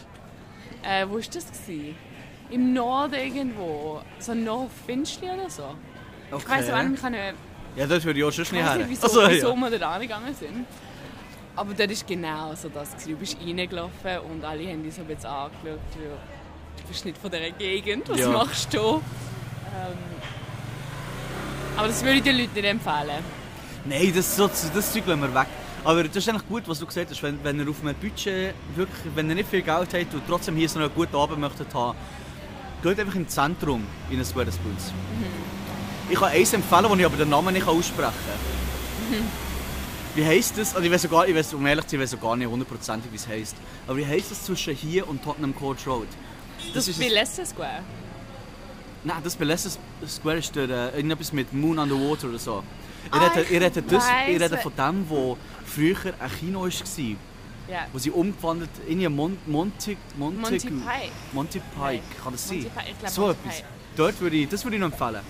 [0.83, 1.45] Äh, wo war das?
[1.51, 1.95] Gewesen?
[2.51, 4.01] Im Norden irgendwo.
[4.19, 5.75] So North Finchley oder so.
[6.37, 7.21] Ich weiss aber nicht, ich nicht,
[7.75, 8.77] Ja, das würde ich auch schon ich schnell weiss her.
[8.85, 9.71] nicht wieso, Also, wieso ja.
[9.71, 10.65] wir da angegangen sind.
[11.55, 12.91] Aber das ist genau so das.
[12.91, 13.11] gewesen.
[13.11, 15.79] Du bist reingelaufen und alle haben dich so ein bisschen angeschaut.
[15.95, 18.29] Du bist nicht von dieser Gegend, was Ja.
[18.29, 19.01] machst du?
[19.79, 19.97] Ähm,
[21.77, 23.23] aber das würde ich den Leuten nicht empfehlen.
[23.85, 25.47] Nein, das, so, das Zeug lassen wir weg.
[25.83, 27.23] Aber das ist eigentlich gut, was du gesagt hast.
[27.23, 30.55] Wenn, wenn ihr auf einem Budget wirklich, wenn ihr nicht viel Geld habt und trotzdem
[30.57, 31.97] hier so einen guten Abend möchtet haben,
[32.83, 34.93] geht einfach im Zentrum in ein Wetherspoons.
[36.09, 39.23] Ich kann eins empfehlen, das ich aber den Namen nicht aussprechen kann.
[40.15, 40.75] Wie heisst das?
[40.75, 43.11] Also ich weiß sogar, ich weiß, um ehrlich zu sein, ich weiß gar nicht hundertprozentig,
[43.11, 43.55] wie es heisst.
[43.87, 46.07] Aber wie heisst das zwischen hier und Tottenham Court Road?
[46.73, 47.83] Das, ist bei Leicester Square.
[49.03, 52.39] Nein, das bei Leicester Square ist der, äh, irgendetwas mit Moon on the Water oder
[52.39, 52.63] so.
[53.05, 54.41] Ihr Ah, ich das, weiss.
[54.41, 56.69] redet von dem, wo früher ein Kino war,
[57.69, 57.85] Ja.
[57.93, 61.11] wo sie umgewandelt in ihr Mon Monty, Monty, Monty Pike.
[61.31, 62.65] Monty Pike, kann das sein?
[62.99, 63.55] Glaub, so Monty etwas.
[63.57, 63.67] Pike.
[63.95, 65.21] Dort würde ich, das würde ich noch empfehlen.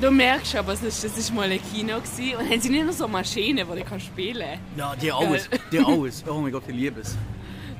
[0.00, 2.36] Du merkst aber, das ist, das ist mal ein Kino gewesen.
[2.36, 4.60] und haben sie nicht noch so Maschinen, die ich spielen kann.
[4.76, 5.48] Ja, die alles.
[5.72, 6.22] Die alles.
[6.28, 7.16] Oh mein Gott, ich liebe es.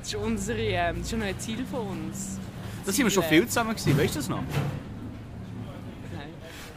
[0.00, 2.38] Das ist, unsere, ähm, das ist schon noch ein Ziel von uns.
[2.84, 4.42] Da sind wir schon viel zusammen gewesen, weißt du das noch?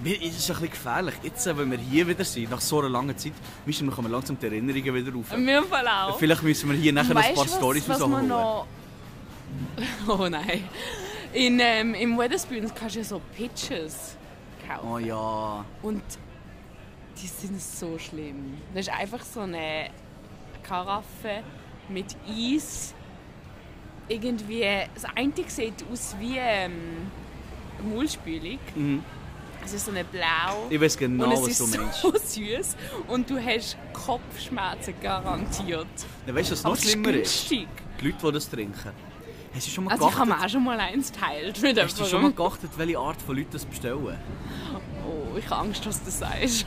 [0.03, 1.13] Mir ist es ein bisschen gefährlich.
[1.23, 3.31] Jetzt, äh, wenn wir hier wieder sind, nach so einer langen Zeit,
[3.65, 5.31] müssen wir kommen langsam die Erinnerungen wieder rauf.
[5.31, 6.19] In meinem Fall auch.
[6.19, 8.27] Vielleicht müssen wir hier nachher noch ein paar Storys rausholen.
[8.27, 8.67] noch...
[10.07, 10.67] Oh nein.
[11.31, 14.17] In, ähm, Im Wetherspoons kannst du ja so Pitches
[14.67, 14.87] kaufen.
[14.91, 15.63] Oh ja.
[15.81, 16.03] Und
[17.21, 18.57] die sind so schlimm.
[18.73, 19.89] Das ist einfach so eine
[20.63, 21.43] Karaffe
[21.87, 22.93] mit Eis.
[24.09, 26.73] Irgendwie, das eine sieht aus wie ähm,
[27.79, 28.59] eine Mulchspülung.
[28.75, 29.03] Mhm.
[29.65, 30.67] Es ist so eine blau.
[30.69, 32.01] Ich weiß genau, und es was ist du meinst.
[32.01, 32.75] so süß
[33.07, 35.87] und du hast Kopfschmerzen garantiert.
[36.27, 37.49] Ja, weißt du, was noch ist schlimmer ist?
[37.49, 37.67] Die
[38.01, 38.91] Leute, die das trinken.
[39.53, 41.81] Hast du schon mal Also ich habe geachtet, mir auch schon mal eins teilt mit
[41.81, 44.17] hast du schon mal geachtet, welche Art von Leuten das bestellen?
[45.07, 46.65] Oh, ich habe Angst, was du sagst.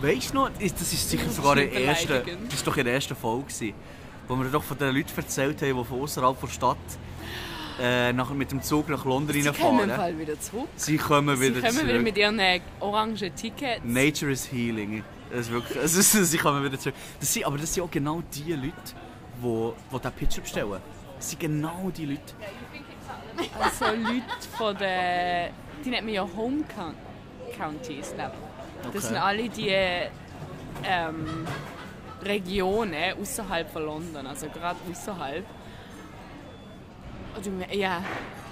[0.00, 2.76] Weißt du noch, das ist sicher Das ist sogar nicht der erste, das ist doch
[2.76, 3.74] in der ersten Folge,
[4.28, 6.78] wo wir doch von den Leuten erzählt haben, die von außerhalb der Stadt
[7.80, 9.96] äh, nach, mit dem Zug nach London Sie kommen im reinfahren.
[9.96, 10.68] Fall wieder zurück.
[10.76, 11.88] Sie kommen Sie wieder kommen zurück.
[11.88, 13.80] wieder mit ihren äh, orangen Tickets.
[13.84, 15.04] Nature is healing.
[15.30, 16.94] Das ist wirklich, ist, sie kommen wieder zurück.
[17.20, 18.72] Das sind, aber das sind auch genau die Leute,
[19.42, 20.80] die, die diesen Pitcher bestellen.
[21.16, 22.34] Das sind genau die Leute.
[23.60, 24.22] Also Leute
[24.56, 25.50] von der...
[25.84, 26.94] Die nennt man ja Home Coun-
[27.56, 28.82] Counties, glaube ich.
[28.82, 28.98] Das Okay.
[29.00, 29.68] sind alle die
[30.84, 31.46] ähm,
[32.22, 35.44] Regionen außerhalb von London, also gerade außerhalb.
[37.50, 38.02] Me- ja,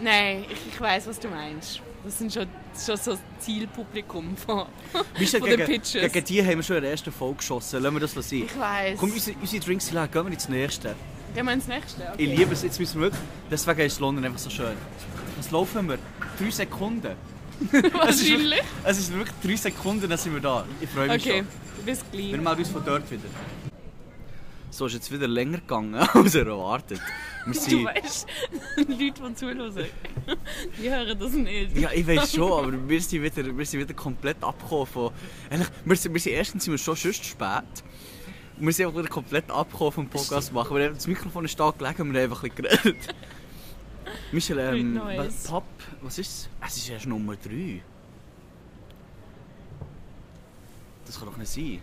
[0.01, 1.81] nein, ich, ich weiß, was du meinst.
[2.05, 6.12] Das sind schon, schon so das Zielpublikum von, von den gegen, Pitches.
[6.12, 7.83] gegen die haben wir schon in der ersten Folge geschossen.
[7.83, 8.24] Lassen wir das sein.
[8.45, 8.99] Ich weiß.
[8.99, 10.07] Komm, unsere, unsere Drinks leer.
[10.09, 10.95] Gehen wir ins nächste.
[11.35, 12.03] Gehen wir ins nächste.
[12.14, 12.24] Okay.
[12.33, 12.62] Ich liebe es.
[12.62, 13.20] Jetzt müssen wir wirklich...
[13.51, 14.76] Deswegen ist London einfach so schön.
[15.37, 15.99] Was laufen wir?
[16.39, 17.16] Drei Sekunden.
[17.72, 18.29] Es ist, Wahrscheinlich.
[18.39, 20.64] wirklich, es ist wirklich drei Sekunden, dann sind wir da.
[20.81, 21.85] Ich freue mich Okay, schon.
[21.85, 22.31] bis gleich.
[22.31, 23.22] Wir melden uns von dort wieder.
[24.79, 27.01] So ist jetzt wieder länger gegangen, als erwartet.
[27.47, 28.29] Wir Du sind, weißt,
[28.76, 29.87] Leute, die zuhören,
[30.81, 31.76] die hören das nicht.
[31.76, 35.11] ja, ich weiß schon, aber wir sind wieder, wir sind wieder komplett abgekommen von...
[35.51, 37.64] Eigentlich, wir, sind, wir sind erstens sind wir schon zu spät.
[38.61, 40.76] Und wir sind auch wieder komplett abgekommen vom Podcast machen.
[40.76, 43.14] Wir haben, das Mikrofon ist da gelegen und wir haben einfach ein bisschen geredet.
[44.31, 45.64] Michel, ähm, was- Pop,
[46.03, 46.49] was ist es?
[46.64, 47.83] Es ist erst Nummer 3.
[51.05, 51.81] Das kann doch nicht sein.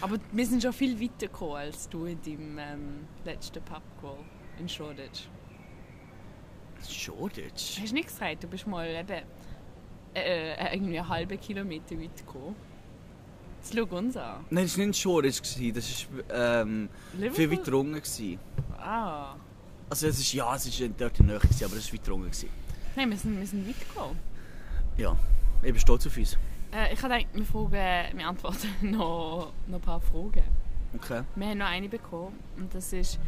[0.00, 4.18] Aber wir sind schon viel weiter gekommen als du in deinem ähm, letzten Pubcall
[4.58, 5.28] in Shoreditch.
[6.88, 7.78] Shoreditch?
[7.80, 9.22] Hast du nicht gesagt, du bist mal eben
[10.14, 12.56] äh, äh, irgendwie einen halben Kilometer weit gekommen?
[13.60, 14.44] Jetzt schau uns an.
[14.48, 16.88] Nein, das war nicht Shoreditch, gewesen, das war ähm,
[17.32, 18.38] viel weiter unten.
[18.78, 19.36] Ah.
[19.90, 22.30] Also es ist, ja, es ist dort in der Nähe, aber es war weiter unten.
[22.96, 24.18] Nein, wir sind, wir sind weit gekommen.
[24.96, 25.14] Ja,
[25.62, 26.38] ich bin stolz auf uns.
[26.72, 30.44] Äh, ich habe gedacht, wir, fragen, wir antworten noch, noch ein paar Fragen.
[30.94, 31.22] Okay.
[31.36, 33.18] Wir haben noch eine bekommen und das ist,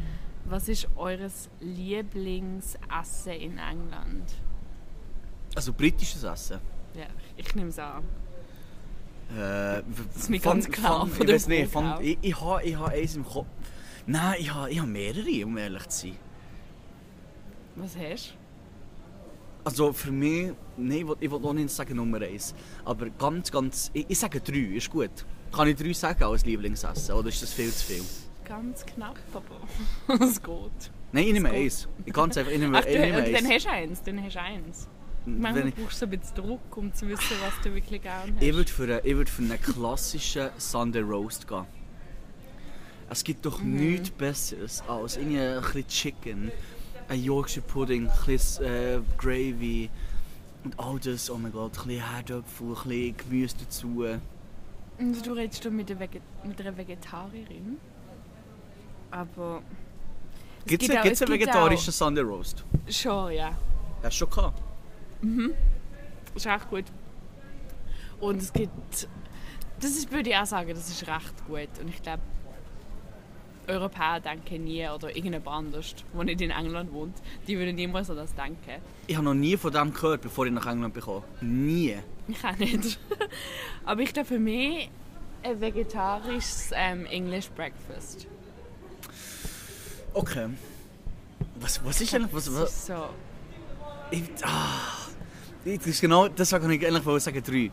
[0.44, 4.34] was ist eures Lieblingsessen in England?
[5.54, 6.58] Also britisches Essen.
[6.94, 8.02] Ja, ich, ich nehme es an.
[9.36, 9.80] Äh,
[10.14, 12.00] ist mir ganz klar von ich weiß nicht, auch.
[12.00, 13.46] ich, ich habe ich ha eins im Kopf.
[14.06, 16.18] Nein, ich habe ich ha mehrere, um ehrlich zu sein.
[17.76, 18.41] Was hast du?
[19.64, 22.54] Also für mich, nein, ich will, auch nicht sagen Nummer eins.
[22.84, 25.10] Aber ganz, ganz, ich, ich sage drei, ist gut.
[25.52, 28.02] Kann ich drei sagen als Lieblingsessen oder ist das viel zu viel?
[28.44, 30.90] Ganz knapp, aber es geht.
[31.12, 31.88] Nein, ich nehme Es eins.
[32.04, 34.22] Ich ganz einfach, ich nehme, Ach, ich du, nehme und dann hast du eins, dann
[34.24, 34.88] hast du eins.
[35.24, 38.42] Manchmal ich, brauchst du ein bisschen Druck, um zu wissen, was du wirklich gerne hast.
[38.42, 41.64] ich würde für, einen- ich für einen klassischen Sunday Roast gehen.
[43.08, 43.76] Es gibt doch Mhm.
[43.76, 46.50] nichts Besseres als irgendwie ein bisschen Chicken,
[47.08, 49.90] ein Yorkshire Pudding, ein bisschen äh, Gravy
[50.64, 51.30] und all das.
[51.30, 54.04] Oh mein Gott, ein bisschen Herdöpfel, ein bisschen Gemüse dazu.
[54.98, 57.78] Und du redest mit, der Veget mit einer Vegetarierin.
[59.10, 59.62] Aber.
[60.60, 62.64] es Gibt es auch- einen vegetarischen Sunday Roast?
[62.86, 63.52] Auch, schon, ja.
[64.02, 64.62] Hast du schon gehabt?
[66.34, 66.84] Ist echt gut.
[68.20, 69.08] Und es gibt
[69.80, 71.68] Das ist, würde ich auch sagen, das ist recht gut.
[71.80, 72.22] Und ich glaube,
[73.68, 78.16] Europäer denken nie, oder irgendjemand anders, der nicht in England wohnt, die würden niemals an
[78.16, 78.82] das denken.
[79.06, 81.22] Ich habe noch nie von dem gehört, bevor ich nach England bekomme.
[81.40, 81.98] Nie.
[82.28, 82.98] Ich auch nicht.
[83.84, 84.90] Aber ich glaube, für mich
[85.42, 88.26] ein vegetarisches ähm, English Breakfast.
[90.14, 90.48] Okay.
[91.56, 92.28] Was, was ist denn...
[92.32, 93.08] Was, was, ist so.
[94.10, 95.08] ich, ah,
[95.64, 97.70] das ist genau das kann ich eigentlich wollte sagen, drei.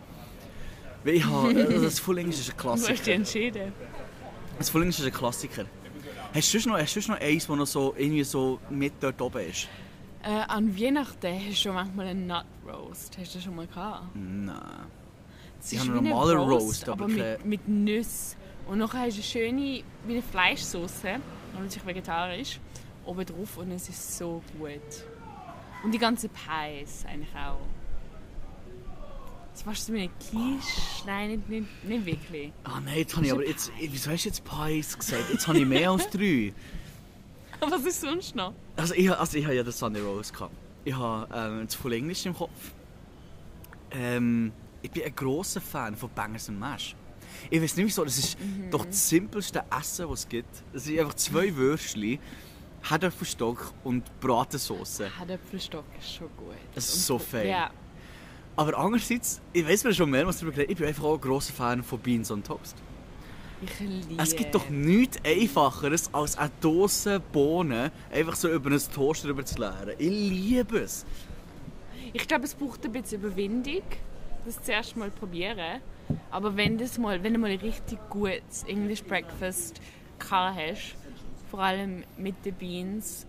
[1.04, 3.14] Weil ich habe, also das Full English ist ein Du hast dich Klassiker.
[3.14, 3.74] entschieden.
[4.58, 5.66] Das Full English ist ein Klassiker.
[6.34, 9.22] Hast du noch, hast du sonst noch eins, das noch so, irgendwie so mit dort
[9.22, 9.68] oben ist?
[10.24, 13.18] Äh, an Weihnachten hast du schon manchmal einen Nut Roast.
[13.18, 14.04] Hast du das schon mal gehabt?
[14.16, 14.56] Nein.
[15.60, 18.38] Es Ich ist habe einen ein normalen Roast, aber aber kein- mit, mit Nüssen.
[18.68, 21.04] Und nachher hast du eine schöne wie eine Fleischsauce,
[21.58, 22.60] natürlich vegetarisch,
[23.06, 24.80] oben drauf und es ist so gut.
[25.84, 27.58] Und die ganzen Pies eigentlich auch.
[29.60, 30.12] Das warst du mit einer
[30.58, 30.82] Quiche?
[31.06, 32.54] Nein, nicht, nicht, nicht wirklich.
[32.64, 35.26] Ah nein, jetzt habe ich aber jetzt, wieso hast du jetzt Pies gesagt?
[35.34, 36.54] Jetzt habe ich mehr als drei.
[37.70, 38.54] Was ist sonst noch?
[38.78, 40.56] Also ich, also ich habe ja den Sunday Rose gehabt.
[40.86, 42.54] Ich habe ähm, das Full English im Kopf.
[43.92, 46.96] Ähm, ich bin ein grosser Fan von Bangers and Mash.
[47.50, 48.38] Ich weiß nicht wieso, das ist
[48.72, 50.64] doch das simpelste Essen, was es gibt.
[50.72, 52.18] Es sind einfach zwei Würstchen,
[52.84, 55.02] Herdöpfelstock und Bratensauce.
[55.18, 56.56] Herdöpfelstock ist schon gut.
[56.74, 57.50] Das ist Und- so fein.
[57.50, 57.72] Ja,
[58.60, 61.54] Aber andererseits, ich weiß mir schon mehrmals darüber geredet, ich bin einfach auch ein grosser
[61.54, 62.76] Fan von Beans on Toast.
[63.62, 68.82] ich liebe Es gibt doch nichts Einfacheres, als eine Dose Bohnen einfach so über einen
[68.94, 69.94] Toaster drüber zu leeren.
[69.98, 71.06] Ich liebe es.
[72.12, 73.84] Ich glaube, es braucht ein bisschen Überwindung,
[74.44, 75.80] das zuerst mal probieren.
[76.30, 79.80] Aber wenn, das mal, wenn du mal ein richtig gutes English Breakfast
[80.20, 80.96] gehabt hast,
[81.50, 83.26] vor allem mit den Beans,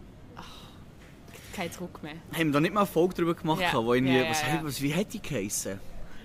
[1.54, 2.14] kein Zurück mehr.
[2.32, 3.84] Haben wir da nicht mal eine Folge darüber gemacht, Ja.
[3.84, 4.60] wo irgendwie, Ja, ja, was, ja.
[4.62, 5.80] was, wie hätte die geheissen?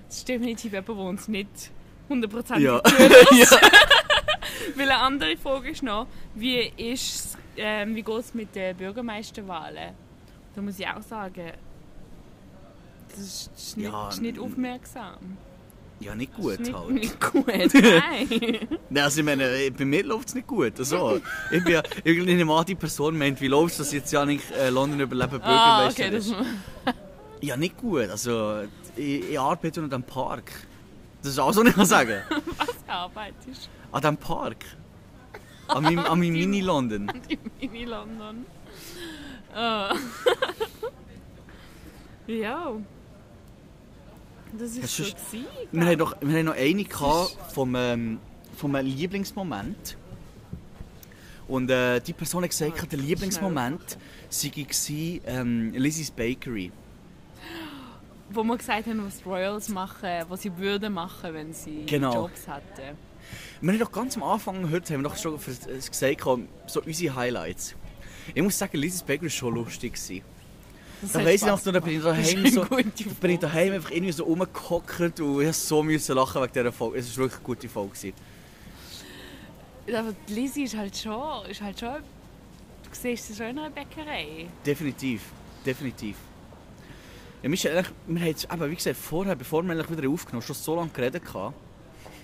[0.08, 1.72] Das ist definitiv jemand, der uns nicht
[2.10, 2.82] 100% Ja.
[3.32, 3.48] ja.
[4.76, 9.94] Weil eine andere Frage ist noch, wie, ist, ähm, wie geht es mit den Bürgermeisterwahlen?
[10.56, 11.52] Da muss ich auch sagen,
[13.10, 15.38] das ist, nicht, Ja, ist nicht aufmerksam.
[16.00, 16.90] Ja, nicht gut nicht, halt.
[16.90, 18.28] nicht gut, nein.
[18.90, 20.78] Nein, also ich meine, äh, bei mir läuft es nicht gut.
[20.78, 21.22] Also,
[21.52, 24.52] ich bin ja irgendwie mal die Person meint, wie läuft es, dass jetzt ja nicht
[24.52, 26.36] äh, London überleben ah, Bürgermeister okay, das ist.
[27.42, 28.10] Ja, nicht gut.
[28.10, 28.64] Also,
[28.96, 30.52] ich, ich arbeite an diesem Park.
[31.22, 32.22] Das ist alles, was ich kann sagen.
[32.88, 33.70] arbeitest.
[33.92, 34.66] An diesem Park.
[35.68, 37.12] An meinem, an meinem Mini-London.
[37.30, 37.40] im
[37.72, 38.46] Mini-London.
[39.54, 39.96] Ah.
[42.28, 42.76] ja.
[44.58, 48.20] Das ist du- gewesen, Wir haben, doch, wir haben noch eine gehabt vom, ähm,
[48.56, 49.98] vom äh, Lieblingsmoment.
[51.48, 53.98] Und äh, die Person hat gesagt, der Lieblingsmoment
[54.30, 56.72] sei gewesen, ähm, Lizzie's Bakery.
[58.32, 62.14] Wo wir gesagt haben, was die Royals machen, was sie würden machen, wenn sie Genau.
[62.28, 62.98] Jobs hätten.
[63.62, 66.22] Wir haben doch ganz am Anfang heute haben wir doch schon äh, gesagt,
[66.68, 67.76] so unsere Highlights.
[68.34, 69.94] Ich muss sagen, Lizzie's Bakery war schon lustig.
[69.94, 70.24] Gewesen.
[71.02, 74.12] Das Da weiss ich noch, da bin ich daheim so, bin ich daheim einfach irgendwie
[74.12, 77.00] so rumgehockt und ich so müssen lachen wegen dieser Folge.
[77.00, 77.92] Es war wirklich eine gute Folge.
[77.92, 78.14] Gewesen.
[79.94, 83.70] Aber die Lizzie ist halt schon, ist halt schon, du siehst sie schon in einer
[83.70, 84.48] Bäckerei.
[84.66, 85.22] Definitiv,
[85.66, 86.16] definitiv.
[87.44, 90.42] Ja, wir, eigentlich, wir haben jetzt, eben, wie gesagt, vorher, bevor wir eigentlich wieder aufgenommen
[90.42, 91.56] haben, schon so lange geredet gehabt,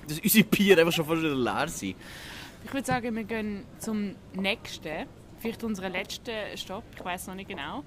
[0.08, 1.96] dass unsere Bier einfach schon fast wieder leer sind.
[2.64, 5.08] Ich würde sagen, wir gehen zum nächsten,
[5.42, 7.84] vielleicht unseren letzten Stopp, ich weiß noch nicht genau.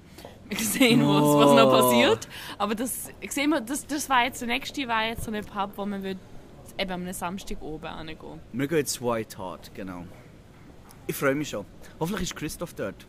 [0.49, 1.71] Wir sehen, was, was noch Oh.
[1.71, 2.27] passiert.
[2.57, 5.71] Aber das, sehen wir, das, das war jetzt der nächste, war jetzt so ein Pub,
[5.75, 6.19] wo man würde
[6.77, 8.39] eben am Samstag oben hingehen.
[8.53, 10.05] Wir gehen jetzt White Hart, genau.
[11.07, 11.65] Ich freue mich schon.
[11.99, 13.05] Hoffentlich ist Christoph dort.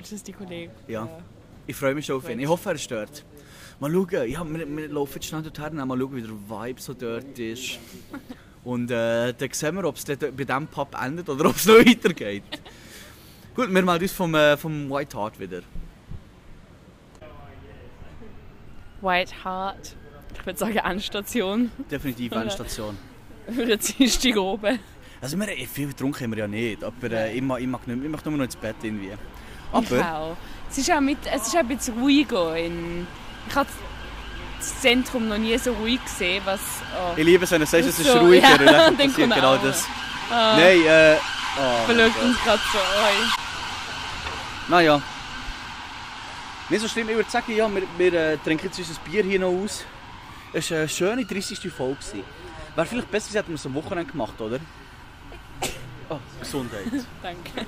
[0.00, 0.72] Ist das die Kollege?
[0.88, 1.08] Ja.
[1.66, 2.38] Ich freue mich schon auf ihn.
[2.40, 3.24] Ich hoffe, er ist dort.
[3.80, 6.94] Mal schauen, ja, wir, wir laufen jetzt schnell dorthin, mal schauen, wie der Vibe so
[6.94, 7.78] dort ist.
[8.64, 11.74] Und äh, dann sehen wir, ob es bei diesem Pub endet oder ob es noch
[11.86, 12.42] weitergeht.
[13.54, 15.60] Gut, wir melden uns vom, äh, vom White Hart wieder.
[19.00, 19.94] White Hart.
[20.36, 22.98] Ich würde sagen Endstation Definitiv eine Station.
[23.46, 24.80] für den Dienstag oben.
[25.20, 27.86] Also wir, eh, viel getrunken haben wir ja nicht, aber äh, ich, mag, ich, mag
[27.86, 29.10] nicht, ich möchte nur noch ins Bett irgendwie.
[29.12, 29.18] Ich
[29.72, 30.36] Aber auch.
[30.68, 32.56] Es ist auch, mit, es ist auch ein bisschen ruhiger.
[32.56, 33.06] In,
[33.48, 33.68] ich habe
[34.58, 36.60] das Zentrum noch nie so ruhig gesehen, was...
[36.98, 39.14] Oh, ich liebe es, wenn du sagst, es ist So, ruhiger ja, und dann dann
[39.14, 39.86] kommt genau das.
[40.28, 41.16] Nein, äh...
[41.56, 42.24] Oh, mein verlegt Gott.
[42.24, 42.78] uns gerade so.
[42.78, 43.43] Oh.
[44.68, 45.00] Naja.
[46.70, 49.38] Nicht so schlimm, ich würde sagen, ja, wir, wir äh, trinken jetzt unser Bier hier
[49.40, 49.84] noch aus.
[50.52, 51.70] Es war eine schöne 30.
[51.70, 51.98] Folge.
[52.74, 54.58] Wäre vielleicht besser, sie hätten wir es am Wochenende gemacht, oder?
[56.08, 56.84] Oh, Gesundheit.
[57.22, 57.66] Danke.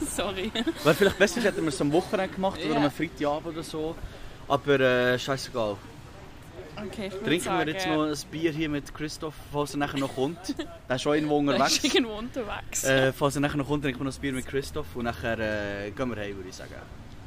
[0.06, 0.52] Sorry.
[0.82, 2.84] Wäre vielleicht besser, hätten wir es am Wochenende gemacht oder Ja.
[2.84, 3.94] am Freitagabend oder so.
[4.48, 5.76] Aber äh, scheißegal.
[6.76, 10.14] Okay, Trinken sagen, wir jetzt noch ein Bier hier mit Christoph, falls er nachher noch
[10.14, 10.54] kommt.
[10.88, 11.78] Der ist schon irgendwo unterwegs.
[11.78, 12.84] ist irgendwo unterwegs.
[12.84, 15.38] Äh, falls er nachher noch kommt, trinken wir noch ein Bier mit Christoph und nachher
[15.38, 16.74] äh, gehen wir heim, würde ich sagen.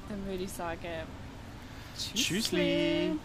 [0.07, 0.87] Dann würde ich sagen...
[1.97, 3.15] Tschüssli!
[3.15, 3.19] Tschüssli.